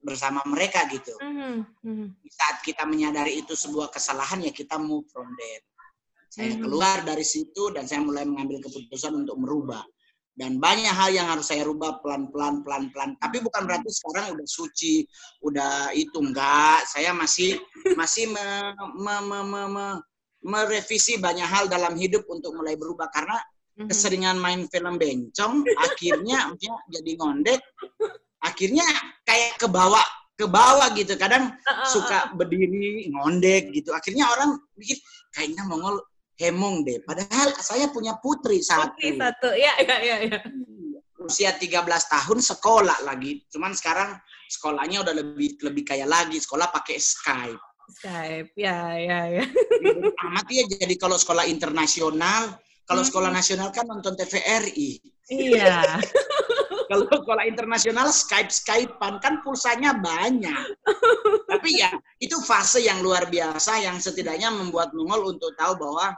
bersama 0.00 0.40
mereka 0.48 0.88
gitu. 0.88 1.12
Mhm. 1.20 1.84
Mhm. 1.84 2.06
Di 2.24 2.30
saat 2.32 2.64
kita 2.64 2.88
menyadari 2.88 3.44
itu 3.44 3.52
sebuah 3.52 3.92
kesalahan 3.92 4.40
ya 4.40 4.52
kita 4.52 4.80
move 4.80 5.04
from 5.12 5.28
there. 5.36 5.60
Saya 6.28 6.54
Mhm. 6.54 6.60
keluar 6.64 6.96
dari 7.02 7.24
situ 7.24 7.72
dan 7.72 7.88
saya 7.88 8.04
mulai 8.04 8.28
mengambil 8.28 8.60
keputusan 8.68 9.16
untuk 9.24 9.40
merubah. 9.40 9.82
Dan 10.38 10.62
banyak 10.62 10.94
hal 10.94 11.10
yang 11.10 11.26
harus 11.26 11.50
saya 11.50 11.66
rubah 11.66 11.98
pelan-pelan, 11.98 12.62
pelan-pelan. 12.62 13.18
Tapi 13.18 13.42
bukan 13.42 13.66
berarti 13.66 13.90
sekarang 13.90 14.38
udah 14.38 14.46
suci, 14.46 15.02
udah 15.42 15.90
itu 15.98 16.14
enggak. 16.14 16.86
Saya 16.86 17.10
masih 17.10 17.58
masih 17.98 18.30
me- 18.30 18.70
me- 19.02 19.24
me- 19.26 19.48
me- 19.50 19.70
me- 19.74 20.00
merevisi 20.38 21.18
banyak 21.18 21.42
hal 21.42 21.66
dalam 21.66 21.98
hidup 21.98 22.22
untuk 22.30 22.54
mulai 22.54 22.78
berubah 22.78 23.10
karena 23.10 23.34
Mhm. 23.74 23.90
keseringan 23.90 24.38
main 24.38 24.62
film 24.70 24.94
bencong 24.94 25.66
akhirnya 25.74 26.54
jadi 26.94 27.10
ngondek 27.18 27.58
akhirnya 28.38 28.86
kayak 29.26 29.58
ke 29.58 29.66
bawah 29.66 30.02
ke 30.38 30.46
bawah 30.46 30.94
gitu 30.94 31.18
kadang 31.18 31.50
suka 31.90 32.30
berdiri 32.38 33.10
ngondek 33.10 33.74
gitu 33.74 33.90
akhirnya 33.90 34.30
orang 34.30 34.54
mikir 34.78 34.94
kayaknya 35.34 35.66
Mongol 35.66 35.98
hemong 36.38 36.86
deh 36.86 37.02
padahal 37.02 37.50
saya 37.58 37.90
punya 37.90 38.14
putri 38.22 38.62
satu 38.62 38.94
Oke, 38.94 39.18
satu. 39.18 39.48
Ya, 39.58 39.74
ya, 39.82 39.96
ya, 40.00 40.16
ya. 40.22 40.38
usia 41.18 41.50
13 41.52 41.82
tahun 41.84 42.38
sekolah 42.38 43.02
lagi 43.04 43.42
cuman 43.50 43.74
sekarang 43.74 44.14
sekolahnya 44.48 45.02
udah 45.02 45.12
lebih 45.12 45.58
lebih 45.60 45.82
kaya 45.84 46.06
lagi 46.06 46.38
sekolah 46.38 46.70
pakai 46.70 46.96
Skype 46.96 47.60
Skype. 47.88 48.52
Ya, 48.52 49.00
ya, 49.00 49.20
ya. 49.40 49.44
Amat 50.28 50.44
ya 50.52 50.64
jadi 50.68 50.92
kalau 51.00 51.16
sekolah 51.16 51.48
internasional 51.48 52.56
kalau 52.84 53.00
Hmm. 53.04 53.08
sekolah 53.12 53.30
nasional 53.32 53.68
kan 53.72 53.84
nonton 53.84 54.12
TVRI 54.14 55.00
Iya. 55.28 56.00
kalau 56.88 57.04
sekolah 57.04 57.44
internasional 57.44 58.08
Skype 58.08 58.48
Skypean 58.48 59.20
kan 59.20 59.44
pulsanya 59.44 59.92
banyak. 59.92 60.72
Tapi 61.44 61.80
ya 61.80 61.92
itu 62.16 62.40
fase 62.40 62.80
yang 62.80 63.04
luar 63.04 63.28
biasa 63.28 63.76
yang 63.84 64.00
setidaknya 64.00 64.48
membuat 64.48 64.96
Mongol 64.96 65.36
untuk 65.36 65.52
tahu 65.56 65.76
bahwa 65.76 66.16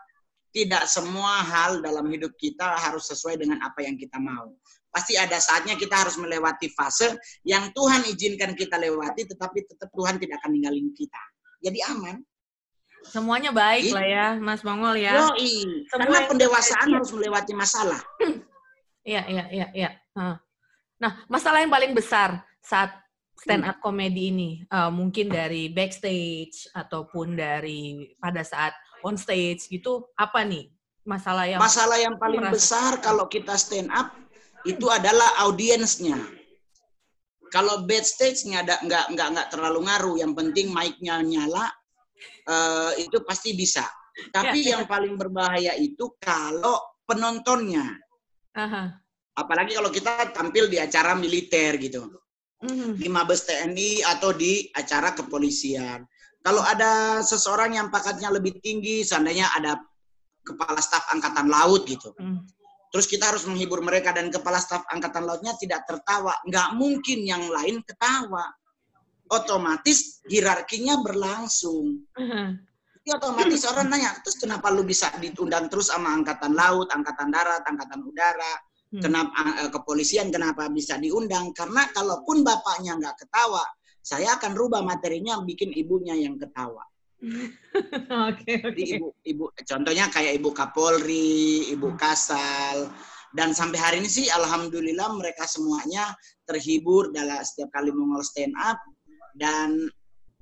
tidak 0.50 0.86
semua 0.90 1.42
hal 1.46 1.78
dalam 1.78 2.10
hidup 2.10 2.34
kita 2.34 2.74
harus 2.78 3.06
sesuai 3.06 3.38
dengan 3.38 3.62
apa 3.62 3.86
yang 3.86 3.94
kita 3.94 4.18
mau. 4.18 4.54
Pasti 4.90 5.14
ada 5.14 5.38
saatnya 5.38 5.78
kita 5.78 5.94
harus 5.94 6.18
melewati 6.18 6.66
fase 6.74 7.14
yang 7.46 7.70
Tuhan 7.70 8.02
izinkan 8.10 8.58
kita 8.58 8.74
lewati, 8.74 9.22
tetapi 9.30 9.62
tetap 9.62 9.88
Tuhan 9.94 10.18
tidak 10.18 10.42
akan 10.42 10.50
ninggalin 10.58 10.90
kita. 10.90 11.22
Jadi 11.62 11.78
aman. 11.86 12.18
Semuanya 13.06 13.54
baik 13.54 13.90
Ih. 13.90 13.94
lah 13.94 14.06
ya, 14.06 14.26
Mas 14.36 14.60
Mongol 14.66 15.00
ya. 15.00 15.32
Yoi. 15.32 15.86
Karena 15.88 16.26
pendewasaan 16.28 16.88
harus 16.90 17.10
melewati 17.14 17.54
masalah. 17.54 18.00
Iya, 19.00 19.24
iya, 19.32 19.44
iya, 19.48 19.66
iya. 19.72 19.90
Nah, 21.00 21.24
masalah 21.32 21.64
yang 21.64 21.72
paling 21.72 21.96
besar 21.96 22.44
saat 22.60 22.92
stand 23.40 23.64
up 23.64 23.80
comedy 23.80 24.28
ini, 24.28 24.50
eh, 24.68 24.90
mungkin 24.92 25.32
dari 25.32 25.72
backstage 25.72 26.68
ataupun 26.76 27.32
dari 27.32 28.12
pada 28.20 28.44
saat 28.44 28.76
on 29.02 29.16
stage 29.16 29.66
gitu, 29.66 30.08
apa 30.14 30.44
nih 30.44 30.68
masalah 31.02 31.48
yang 31.48 31.60
Masalah 31.60 31.98
yang 31.98 32.16
paling 32.20 32.40
merasa- 32.44 32.54
besar 32.54 32.92
kalau 33.00 33.26
kita 33.26 33.56
stand 33.56 33.88
up 33.90 34.12
itu 34.62 34.86
adalah 34.86 35.40
audiensnya. 35.42 36.20
Kalau 37.50 37.82
backstage-nya 37.82 38.62
ada 38.62 38.78
nggak 38.78 39.04
nggak 39.16 39.28
nggak 39.34 39.48
terlalu 39.50 39.90
ngaruh, 39.90 40.16
yang 40.22 40.32
penting 40.38 40.70
mic-nya 40.70 41.18
nyala, 41.18 41.66
eh, 42.46 43.02
itu 43.02 43.18
pasti 43.26 43.58
bisa. 43.58 43.82
Tapi 44.30 44.62
Ya, 44.62 44.78
yang 44.78 44.84
paling 44.86 45.18
berbahaya 45.18 45.74
itu 45.74 46.14
kalau 46.22 46.78
penontonnya, 47.08 47.98
Aha. 48.54 48.94
apalagi 49.34 49.74
kalau 49.74 49.90
kita 49.90 50.30
tampil 50.30 50.70
di 50.70 50.78
acara 50.78 51.16
militer 51.18 51.74
gitu, 51.80 52.06
Mhm. 52.62 53.00
di 53.00 53.08
Mabes 53.08 53.48
TNI 53.48 54.04
atau 54.06 54.30
di 54.30 54.68
acara 54.70 55.10
kepolisian. 55.10 56.04
Kalau 56.40 56.64
ada 56.64 57.20
seseorang 57.20 57.76
yang 57.76 57.92
pangkatnya 57.92 58.32
lebih 58.32 58.64
tinggi, 58.64 59.04
seandainya 59.04 59.52
ada 59.52 59.76
kepala 60.40 60.80
staf 60.80 61.04
angkatan 61.12 61.52
laut 61.52 61.84
gitu, 61.84 62.16
Mhm. 62.16 62.48
terus 62.88 63.04
kita 63.04 63.28
harus 63.28 63.44
menghibur 63.44 63.84
mereka 63.84 64.16
dan 64.16 64.32
kepala 64.32 64.56
staf 64.56 64.88
angkatan 64.88 65.28
lautnya 65.28 65.52
tidak 65.60 65.84
tertawa, 65.84 66.32
nggak 66.48 66.68
mungkin 66.80 67.28
yang 67.28 67.44
lain 67.44 67.84
ketawa. 67.84 68.48
Otomatis 69.30 70.24
hierarkinya 70.26 71.04
berlangsung. 71.04 72.02
Aha. 72.18 72.56
Ya 73.04 73.16
otomatis 73.16 73.64
orang 73.64 73.88
nanya, 73.88 74.12
terus 74.20 74.36
kenapa 74.36 74.68
lu 74.68 74.84
bisa 74.84 75.08
diundang 75.22 75.72
terus 75.72 75.88
sama 75.88 76.12
angkatan 76.12 76.52
laut, 76.52 76.88
angkatan 76.92 77.32
darat, 77.32 77.62
angkatan 77.64 78.00
udara, 78.04 78.54
hmm. 78.92 79.00
kenapa 79.00 79.32
uh, 79.64 79.70
kepolisian 79.72 80.28
kenapa 80.28 80.68
bisa 80.68 81.00
diundang? 81.00 81.52
Karena 81.56 81.88
kalaupun 81.94 82.44
bapaknya 82.44 83.00
nggak 83.00 83.24
ketawa, 83.24 83.64
saya 84.00 84.36
akan 84.40 84.52
rubah 84.56 84.80
materinya 84.80 85.38
bikin 85.44 85.70
ibunya 85.76 86.16
yang 86.16 86.40
ketawa. 86.40 86.84
Oke, 87.20 87.52
okay, 88.08 88.56
okay. 88.64 88.96
ibu, 88.96 89.12
ibu, 89.28 89.44
contohnya 89.68 90.08
kayak 90.08 90.40
ibu 90.40 90.56
Kapolri, 90.56 91.68
ibu 91.68 91.92
hmm. 91.92 92.00
Kasal, 92.00 92.88
dan 93.36 93.52
sampai 93.52 93.76
hari 93.76 93.96
ini 94.00 94.08
sih, 94.08 94.26
alhamdulillah 94.32 95.12
mereka 95.12 95.44
semuanya 95.44 96.16
terhibur 96.48 97.12
dalam 97.12 97.44
setiap 97.44 97.68
kali 97.76 97.92
mengol 97.92 98.24
stand 98.24 98.56
up 98.56 98.80
dan 99.36 99.92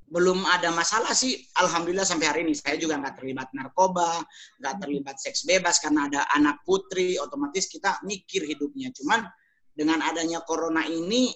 belum 0.09 0.41
ada 0.49 0.73
masalah 0.73 1.13
sih 1.13 1.37
alhamdulillah 1.61 2.05
sampai 2.05 2.27
hari 2.33 2.41
ini 2.49 2.57
saya 2.57 2.81
juga 2.81 2.97
nggak 2.97 3.21
terlibat 3.21 3.49
narkoba 3.53 4.25
nggak 4.57 4.75
hmm. 4.75 4.81
terlibat 4.81 5.17
seks 5.21 5.45
bebas 5.45 5.85
karena 5.85 6.09
ada 6.09 6.21
anak 6.33 6.65
putri 6.65 7.21
otomatis 7.21 7.69
kita 7.69 8.01
mikir 8.09 8.45
hidupnya 8.49 8.89
cuman 8.97 9.29
dengan 9.77 10.01
adanya 10.01 10.41
corona 10.49 10.89
ini 10.89 11.29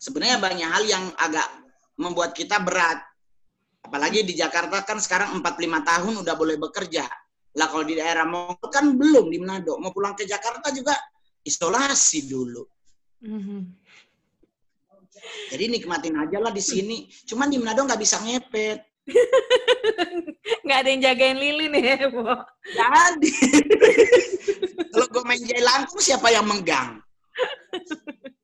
sebenarnya 0.00 0.40
banyak 0.40 0.68
hal 0.68 0.84
yang 0.88 1.04
agak 1.20 1.44
membuat 2.00 2.32
kita 2.32 2.56
berat 2.64 3.04
apalagi 3.84 4.24
di 4.24 4.32
Jakarta 4.32 4.80
kan 4.88 4.96
sekarang 4.96 5.36
45 5.44 5.84
tahun 5.84 6.14
udah 6.24 6.34
boleh 6.34 6.56
bekerja 6.56 7.04
lah 7.60 7.66
kalau 7.68 7.84
di 7.84 8.00
daerah 8.00 8.24
mau 8.24 8.56
kan 8.72 8.96
belum 8.96 9.28
di 9.28 9.36
Manado 9.36 9.76
mau 9.76 9.92
pulang 9.92 10.16
ke 10.16 10.24
Jakarta 10.24 10.72
juga 10.72 10.96
isolasi 11.44 12.24
dulu 12.24 12.64
mm 13.28 13.40
-hmm. 13.40 13.60
Jadi 15.50 15.64
nikmatin 15.68 16.16
aja 16.16 16.38
lah 16.40 16.52
di 16.54 16.62
sini. 16.62 17.06
Cuman 17.28 17.50
di 17.52 17.58
Manado 17.60 17.84
nggak 17.84 18.00
bisa 18.00 18.16
ngepet. 18.22 18.80
nggak 20.64 20.78
ada 20.80 20.88
yang 20.88 21.02
jagain 21.02 21.38
lilin 21.38 21.74
ya, 21.76 22.08
Bu? 22.08 22.24
Jadi. 22.72 23.32
Kalau 24.90 25.06
gue 25.06 25.22
main 25.26 25.42
jai 25.44 25.62
langkung, 25.62 26.00
siapa 26.02 26.30
yang 26.34 26.46
menggang? 26.46 26.98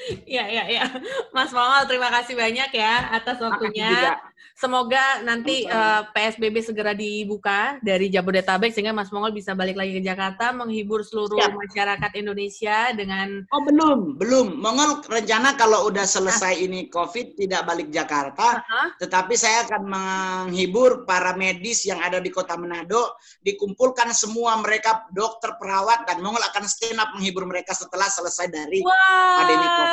Iya, 0.30 0.44
iya, 0.48 0.64
iya. 0.70 0.84
Mas 1.34 1.52
Mongol, 1.52 1.84
terima 1.90 2.08
kasih 2.08 2.34
banyak 2.38 2.70
ya 2.72 3.12
atas 3.12 3.36
waktunya. 3.42 4.16
Semoga 4.60 5.24
nanti 5.24 5.64
uh, 5.64 5.72
eh, 5.72 6.02
PSBB 6.12 6.60
segera 6.60 6.92
dibuka 6.92 7.80
dari 7.80 8.12
Jabodetabek 8.12 8.68
sehingga 8.68 8.92
Mas 8.92 9.08
Mongol 9.08 9.32
bisa 9.32 9.56
balik 9.56 9.72
lagi 9.72 9.96
ke 9.96 10.04
Jakarta 10.04 10.52
menghibur 10.52 11.00
seluruh 11.00 11.40
Siap. 11.40 11.56
masyarakat 11.56 12.12
Indonesia 12.20 12.92
dengan 12.92 13.40
Oh, 13.48 13.64
belum, 13.64 14.20
belum. 14.20 14.60
Mongol 14.60 15.00
rencana 15.08 15.56
kalau 15.56 15.88
udah 15.88 16.04
selesai 16.04 16.60
ah. 16.60 16.64
ini 16.68 16.92
Covid 16.92 17.40
tidak 17.40 17.64
balik 17.64 17.88
Jakarta, 17.88 18.60
uh 18.60 18.60
-huh. 18.60 18.86
tetapi 19.00 19.32
saya 19.32 19.64
akan 19.64 19.82
menghibur 19.88 21.08
para 21.08 21.32
medis 21.40 21.88
yang 21.88 22.04
ada 22.04 22.20
di 22.20 22.28
Kota 22.28 22.60
Manado, 22.60 23.16
dikumpulkan 23.40 24.12
semua 24.12 24.60
mereka 24.60 25.08
dokter, 25.08 25.56
perawat 25.56 26.04
dan 26.04 26.20
Mongol 26.20 26.44
akan 26.44 26.68
stand 26.68 27.00
up 27.00 27.16
menghibur 27.16 27.48
mereka 27.48 27.72
setelah 27.72 28.12
selesai 28.12 28.52
dari 28.52 28.84
Wah. 28.84 29.40
pandemi 29.40 29.68
Covid. 29.72 29.89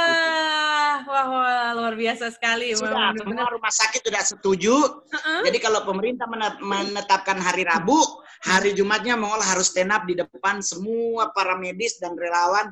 Wah, 1.07 1.25
wah, 1.31 1.69
luar 1.73 1.95
biasa 1.95 2.29
sekali. 2.35 2.75
Sudah, 2.75 3.15
semua 3.15 3.47
rumah 3.47 3.71
sakit 3.71 4.01
sudah 4.05 4.23
setuju. 4.23 4.75
Uh-uh. 5.07 5.41
Jadi 5.47 5.57
kalau 5.63 5.87
pemerintah 5.87 6.27
menetapkan 6.59 7.39
hari 7.39 7.63
Rabu, 7.63 7.97
hari 8.43 8.75
Jumatnya 8.75 9.15
Mongol 9.15 9.41
harus 9.41 9.71
stand 9.71 9.95
up 9.95 10.03
di 10.03 10.19
depan 10.19 10.59
semua 10.59 11.31
para 11.31 11.55
medis 11.55 11.95
dan 11.97 12.13
relawan 12.13 12.67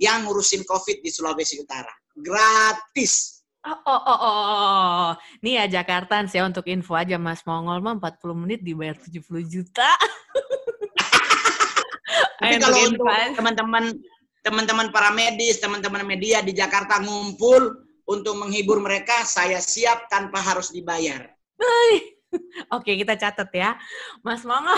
yang 0.00 0.24
ngurusin 0.24 0.64
COVID 0.64 1.04
di 1.04 1.10
Sulawesi 1.12 1.60
Utara. 1.60 1.92
Gratis. 2.16 3.44
Oh, 3.60 3.76
oh, 3.76 3.92
oh, 3.92 4.16
oh, 4.16 4.20
oh. 4.24 5.08
Nih 5.44 5.60
ya 5.60 5.68
Jakarta 5.68 6.24
sih 6.24 6.40
untuk 6.40 6.64
info 6.72 6.96
aja 6.96 7.20
Mas 7.20 7.44
Mongol 7.44 7.84
mah 7.84 8.00
40 8.00 8.32
menit 8.32 8.64
dibayar 8.64 8.96
70 8.96 9.20
juta. 9.44 9.84
Tapi 12.40 12.56
kalau 12.56 12.80
untuk 12.88 13.04
teman-teman 13.36 13.92
teman-teman 14.40 14.88
para 14.92 15.12
medis, 15.12 15.60
teman-teman 15.60 16.04
media 16.04 16.40
di 16.40 16.56
Jakarta 16.56 17.00
ngumpul, 17.00 17.90
untuk 18.10 18.34
menghibur 18.42 18.82
mereka, 18.82 19.22
saya 19.22 19.62
siap 19.62 20.10
tanpa 20.10 20.42
harus 20.42 20.74
dibayar. 20.74 21.30
Oke, 22.76 22.98
kita 22.98 23.14
catat 23.14 23.50
ya. 23.54 23.78
Mas 24.26 24.42
Mongo. 24.42 24.74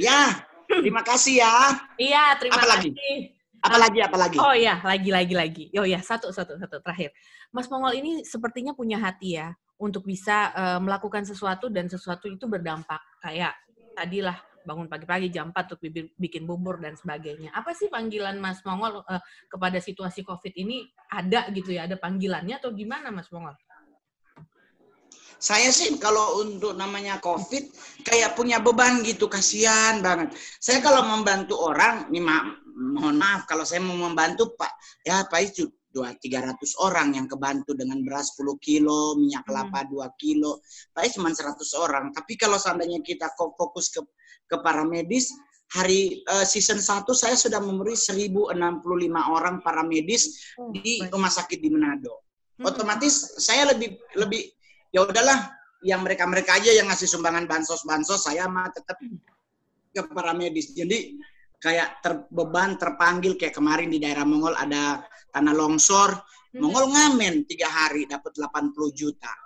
ya, 0.00 0.40
terima 0.64 1.04
kasih 1.04 1.44
ya. 1.44 1.76
Iya, 2.00 2.24
terima 2.40 2.56
apalagi? 2.56 2.90
kasih. 2.96 3.18
Apalagi, 3.60 3.98
apalagi? 4.00 4.36
Oh 4.40 4.54
iya, 4.56 4.80
lagi, 4.80 5.10
lagi, 5.12 5.34
lagi. 5.36 5.64
Oh 5.76 5.84
iya, 5.84 6.00
satu, 6.00 6.32
satu, 6.32 6.56
satu, 6.56 6.80
terakhir. 6.80 7.12
Mas 7.52 7.68
Mongol 7.68 8.00
ini 8.00 8.24
sepertinya 8.24 8.72
punya 8.72 8.96
hati 8.96 9.36
ya, 9.36 9.52
untuk 9.76 10.08
bisa 10.08 10.52
uh, 10.56 10.80
melakukan 10.80 11.24
sesuatu 11.28 11.68
dan 11.68 11.88
sesuatu 11.88 12.32
itu 12.32 12.48
berdampak. 12.48 13.00
Kayak 13.20 13.56
tadilah 13.96 14.40
bangun 14.66 14.90
pagi-pagi 14.90 15.30
jam 15.30 15.54
4 15.54 15.78
untuk 15.78 15.80
bikin 16.18 16.42
bubur 16.44 16.82
dan 16.82 16.98
sebagainya. 16.98 17.54
Apa 17.54 17.72
sih 17.72 17.86
panggilan 17.86 18.36
Mas 18.42 18.60
Mongol 18.66 19.00
uh, 19.06 19.22
kepada 19.46 19.78
situasi 19.78 20.26
COVID 20.26 20.52
ini? 20.58 20.90
Ada 21.06 21.54
gitu 21.54 21.78
ya, 21.78 21.86
ada 21.86 21.94
panggilannya 21.94 22.58
atau 22.58 22.74
gimana 22.74 23.14
Mas 23.14 23.30
Mongol? 23.30 23.54
Saya 25.36 25.68
sih 25.68 25.94
kalau 26.00 26.40
untuk 26.40 26.74
namanya 26.74 27.20
COVID 27.20 27.64
kayak 28.02 28.34
punya 28.34 28.58
beban 28.58 29.04
gitu, 29.04 29.28
kasihan 29.28 30.00
banget. 30.00 30.32
Saya 30.58 30.80
kalau 30.80 31.04
membantu 31.04 31.60
orang, 31.60 32.08
nih 32.08 32.24
ma 32.24 32.40
mohon 32.76 33.16
maaf 33.16 33.48
kalau 33.48 33.64
saya 33.64 33.80
mau 33.80 33.96
membantu 33.96 34.52
Pak, 34.56 34.72
ya 35.04 35.24
Pak 35.28 35.40
itu 35.44 35.68
dua 35.96 36.12
tiga 36.20 36.44
ratus 36.44 36.76
orang 36.84 37.16
yang 37.16 37.24
kebantu 37.24 37.72
dengan 37.72 38.04
beras 38.04 38.36
10 38.36 38.52
kilo, 38.60 39.16
minyak 39.16 39.48
kelapa 39.48 39.80
hmm. 39.88 39.96
2 39.96 40.20
kilo, 40.20 40.60
Pak 40.92 41.08
cuma 41.16 41.32
100 41.32 41.56
orang. 41.80 42.04
Tapi 42.12 42.36
kalau 42.36 42.60
seandainya 42.60 43.00
kita 43.00 43.32
fokus 43.36 43.88
ke 43.88 44.04
ke 44.46 44.56
para 44.62 44.86
medis. 44.86 45.34
Hari 45.66 46.22
uh, 46.30 46.46
season 46.46 46.78
1 46.78 47.10
saya 47.10 47.34
sudah 47.34 47.58
memberi 47.58 47.98
1065 47.98 48.54
orang 49.10 49.58
para 49.58 49.82
medis 49.82 50.54
oh, 50.62 50.70
di 50.70 51.02
rumah 51.10 51.26
sakit 51.26 51.58
di 51.58 51.74
Manado. 51.74 52.22
Hmm. 52.54 52.70
Otomatis 52.70 53.42
saya 53.42 53.74
lebih 53.74 53.98
lebih 54.14 54.46
ya 54.94 55.02
udahlah 55.02 55.50
yang 55.82 56.06
mereka-mereka 56.06 56.62
aja 56.62 56.70
yang 56.70 56.86
ngasih 56.86 57.10
sumbangan 57.10 57.50
bansos-bansos 57.50 58.30
saya 58.30 58.46
mah 58.46 58.70
tetap 58.70 58.94
ke 59.90 60.02
para 60.14 60.38
medis. 60.38 60.70
Jadi 60.70 61.18
kayak 61.58 61.98
terbeban 61.98 62.78
terpanggil 62.78 63.34
kayak 63.34 63.58
kemarin 63.58 63.90
di 63.90 63.98
daerah 63.98 64.22
Mongol 64.22 64.54
ada 64.54 65.02
tanah 65.34 65.50
longsor, 65.50 66.14
hmm. 66.14 66.62
Mongol 66.62 66.94
ngamen 66.94 67.42
tiga 67.50 67.66
hari 67.66 68.06
dapat 68.06 68.38
80 68.38 68.70
juta. 68.94 69.45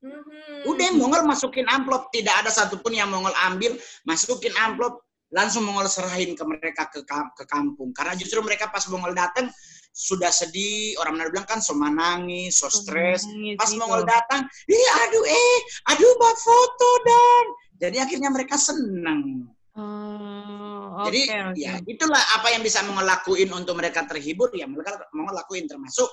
Mm-hmm. 0.00 0.64
Udah 0.64 0.88
Mongol 0.96 1.28
masukin 1.28 1.68
amplop, 1.68 2.08
tidak 2.08 2.32
ada 2.40 2.48
satupun 2.48 2.96
yang 2.96 3.12
Mongol 3.12 3.36
ambil, 3.52 3.76
masukin 4.08 4.52
amplop, 4.56 5.04
langsung 5.28 5.68
Mongol 5.68 5.92
serahin 5.92 6.32
ke 6.32 6.44
mereka 6.48 6.88
ke, 6.88 7.04
ke 7.06 7.44
kampung. 7.44 7.92
Karena 7.92 8.16
justru 8.16 8.40
mereka 8.40 8.72
pas 8.72 8.84
Mongol 8.88 9.12
datang 9.12 9.52
sudah 9.90 10.32
sedih, 10.32 10.96
orang 11.02 11.18
Manado 11.18 11.34
bilang 11.34 11.48
kan 11.50 11.60
so 11.60 11.76
nangis, 11.76 12.56
so 12.56 12.72
stres. 12.72 13.28
Pas 13.60 13.68
gitu. 13.68 13.76
Mongol 13.76 14.08
datang, 14.08 14.48
ih 14.70 14.88
aduh 15.04 15.24
eh, 15.28 15.58
aduh 15.92 16.12
buat 16.16 16.38
foto 16.40 16.90
dong. 17.04 17.46
Jadi 17.80 17.96
akhirnya 18.00 18.30
mereka 18.32 18.56
senang. 18.56 19.52
Oh, 19.70 20.98
okay, 20.98 21.06
Jadi 21.06 21.20
okay. 21.30 21.62
ya 21.62 21.72
itulah 21.86 22.22
apa 22.40 22.50
yang 22.56 22.64
bisa 22.64 22.80
Mongol 22.88 23.06
lakuin 23.06 23.50
untuk 23.52 23.76
mereka 23.76 24.08
terhibur 24.08 24.50
ya 24.56 24.64
mereka 24.64 24.96
Mongol 25.12 25.36
lakuin 25.36 25.68
termasuk 25.68 26.08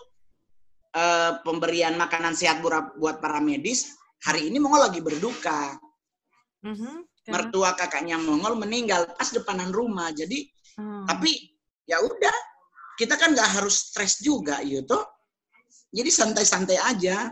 uh, 0.97 1.31
pemberian 1.45 1.93
makanan 1.93 2.33
sehat 2.33 2.65
buat 2.97 3.21
para 3.21 3.37
medis, 3.37 3.93
hari 4.25 4.49
ini 4.49 4.57
Mongol 4.57 4.89
lagi 4.89 4.99
berduka. 4.99 5.77
Mm-hmm. 6.65 6.95
Mertua 7.29 7.77
kakaknya 7.77 8.17
Mongol 8.17 8.57
meninggal 8.57 9.13
pas 9.13 9.29
depanan 9.29 9.69
rumah. 9.69 10.09
Jadi, 10.09 10.47
mm. 10.79 11.05
tapi 11.05 11.53
ya 11.85 12.01
udah, 12.01 12.35
kita 12.97 13.13
kan 13.19 13.37
nggak 13.37 13.61
harus 13.61 13.93
stres 13.93 14.23
juga, 14.23 14.57
gitu. 14.65 14.97
Jadi 15.93 16.09
santai-santai 16.09 16.77
aja. 16.81 17.31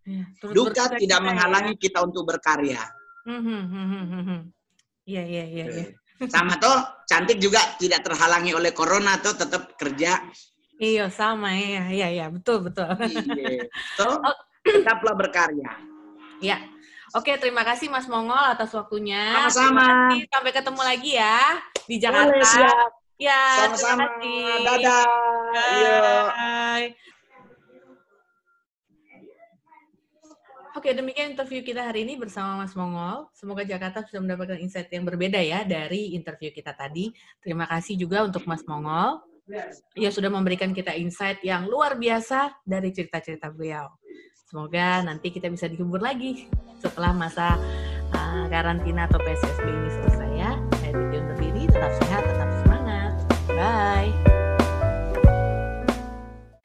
Ya, 0.00 0.24
Duka 0.40 0.96
tidak 0.96 1.20
menghalangi 1.22 1.76
ya. 1.76 1.80
kita 1.80 1.98
untuk 2.02 2.24
berkarya. 2.24 2.80
Mm-hmm, 3.28 3.60
mm-hmm, 3.68 4.40
iya, 5.04 5.22
iya, 5.28 5.44
iya. 5.44 5.64
iya. 5.68 5.86
Sama 6.28 6.56
toh, 6.60 7.04
cantik 7.08 7.40
juga 7.40 7.60
tidak 7.80 8.04
terhalangi 8.04 8.52
oleh 8.52 8.72
corona 8.76 9.16
tuh 9.20 9.36
tetap 9.36 9.76
kerja 9.76 10.20
Iya 10.80 11.12
sama 11.12 11.52
ya, 11.52 11.92
iya 11.92 12.08
iya 12.08 12.26
betul 12.32 12.64
betul. 12.64 12.88
Iya. 12.88 13.68
So, 14.00 14.16
oh. 14.16 14.36
tetaplah 14.64 15.12
berkarya. 15.12 15.76
Ya. 16.40 16.56
Oke, 17.12 17.36
terima 17.36 17.68
kasih 17.68 17.92
Mas 17.92 18.08
Mongol 18.08 18.40
atas 18.56 18.72
waktunya. 18.72 19.44
Sama-sama. 19.44 20.16
Sampai 20.32 20.52
ketemu 20.56 20.80
lagi 20.80 21.10
ya 21.20 21.60
di 21.84 22.00
Jakarta. 22.00 22.32
Boleh, 22.32 22.48
siap. 22.48 22.90
Ya, 23.20 23.68
sama-sama. 23.68 24.08
Dadah. 24.64 25.04
Iya. 25.52 26.00
Oke, 30.80 30.96
demikian 30.96 31.36
interview 31.36 31.60
kita 31.60 31.84
hari 31.84 32.08
ini 32.08 32.16
bersama 32.16 32.64
Mas 32.64 32.72
Mongol. 32.72 33.28
Semoga 33.36 33.68
Jakarta 33.68 34.00
bisa 34.00 34.16
mendapatkan 34.16 34.56
insight 34.56 34.88
yang 34.88 35.04
berbeda 35.04 35.42
ya 35.44 35.60
dari 35.66 36.16
interview 36.16 36.48
kita 36.48 36.72
tadi. 36.72 37.12
Terima 37.44 37.68
kasih 37.68 38.00
juga 38.00 38.24
untuk 38.24 38.48
Mas 38.48 38.64
Mongol 38.64 39.20
ia 39.98 40.10
sudah 40.10 40.30
memberikan 40.30 40.70
kita 40.70 40.94
insight 40.94 41.42
yang 41.42 41.66
luar 41.66 41.98
biasa 41.98 42.62
dari 42.62 42.94
cerita-cerita 42.94 43.50
beliau. 43.50 43.90
Semoga 44.50 45.06
nanti 45.06 45.30
kita 45.30 45.46
bisa 45.46 45.70
dihibur 45.70 46.02
lagi 46.02 46.50
setelah 46.82 47.14
masa 47.14 47.54
uh, 48.10 48.50
karantina 48.50 49.06
atau 49.06 49.22
PSSB 49.22 49.62
ini 49.62 49.90
selesai 49.94 50.30
ya. 50.34 50.50
Saya 50.82 50.90
Titi 50.90 51.16
undur 51.22 51.38
diri, 51.38 51.62
tetap 51.70 51.92
sehat, 52.02 52.22
tetap 52.26 52.50
semangat. 52.66 53.12
Bye. 53.54 54.10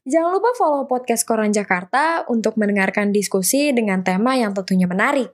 Jangan 0.06 0.32
lupa 0.38 0.50
follow 0.58 0.86
podcast 0.90 1.26
Koran 1.30 1.54
Jakarta 1.54 2.26
untuk 2.26 2.58
mendengarkan 2.58 3.14
diskusi 3.14 3.70
dengan 3.70 4.02
tema 4.02 4.34
yang 4.34 4.54
tentunya 4.58 4.90
menarik. 4.90 5.30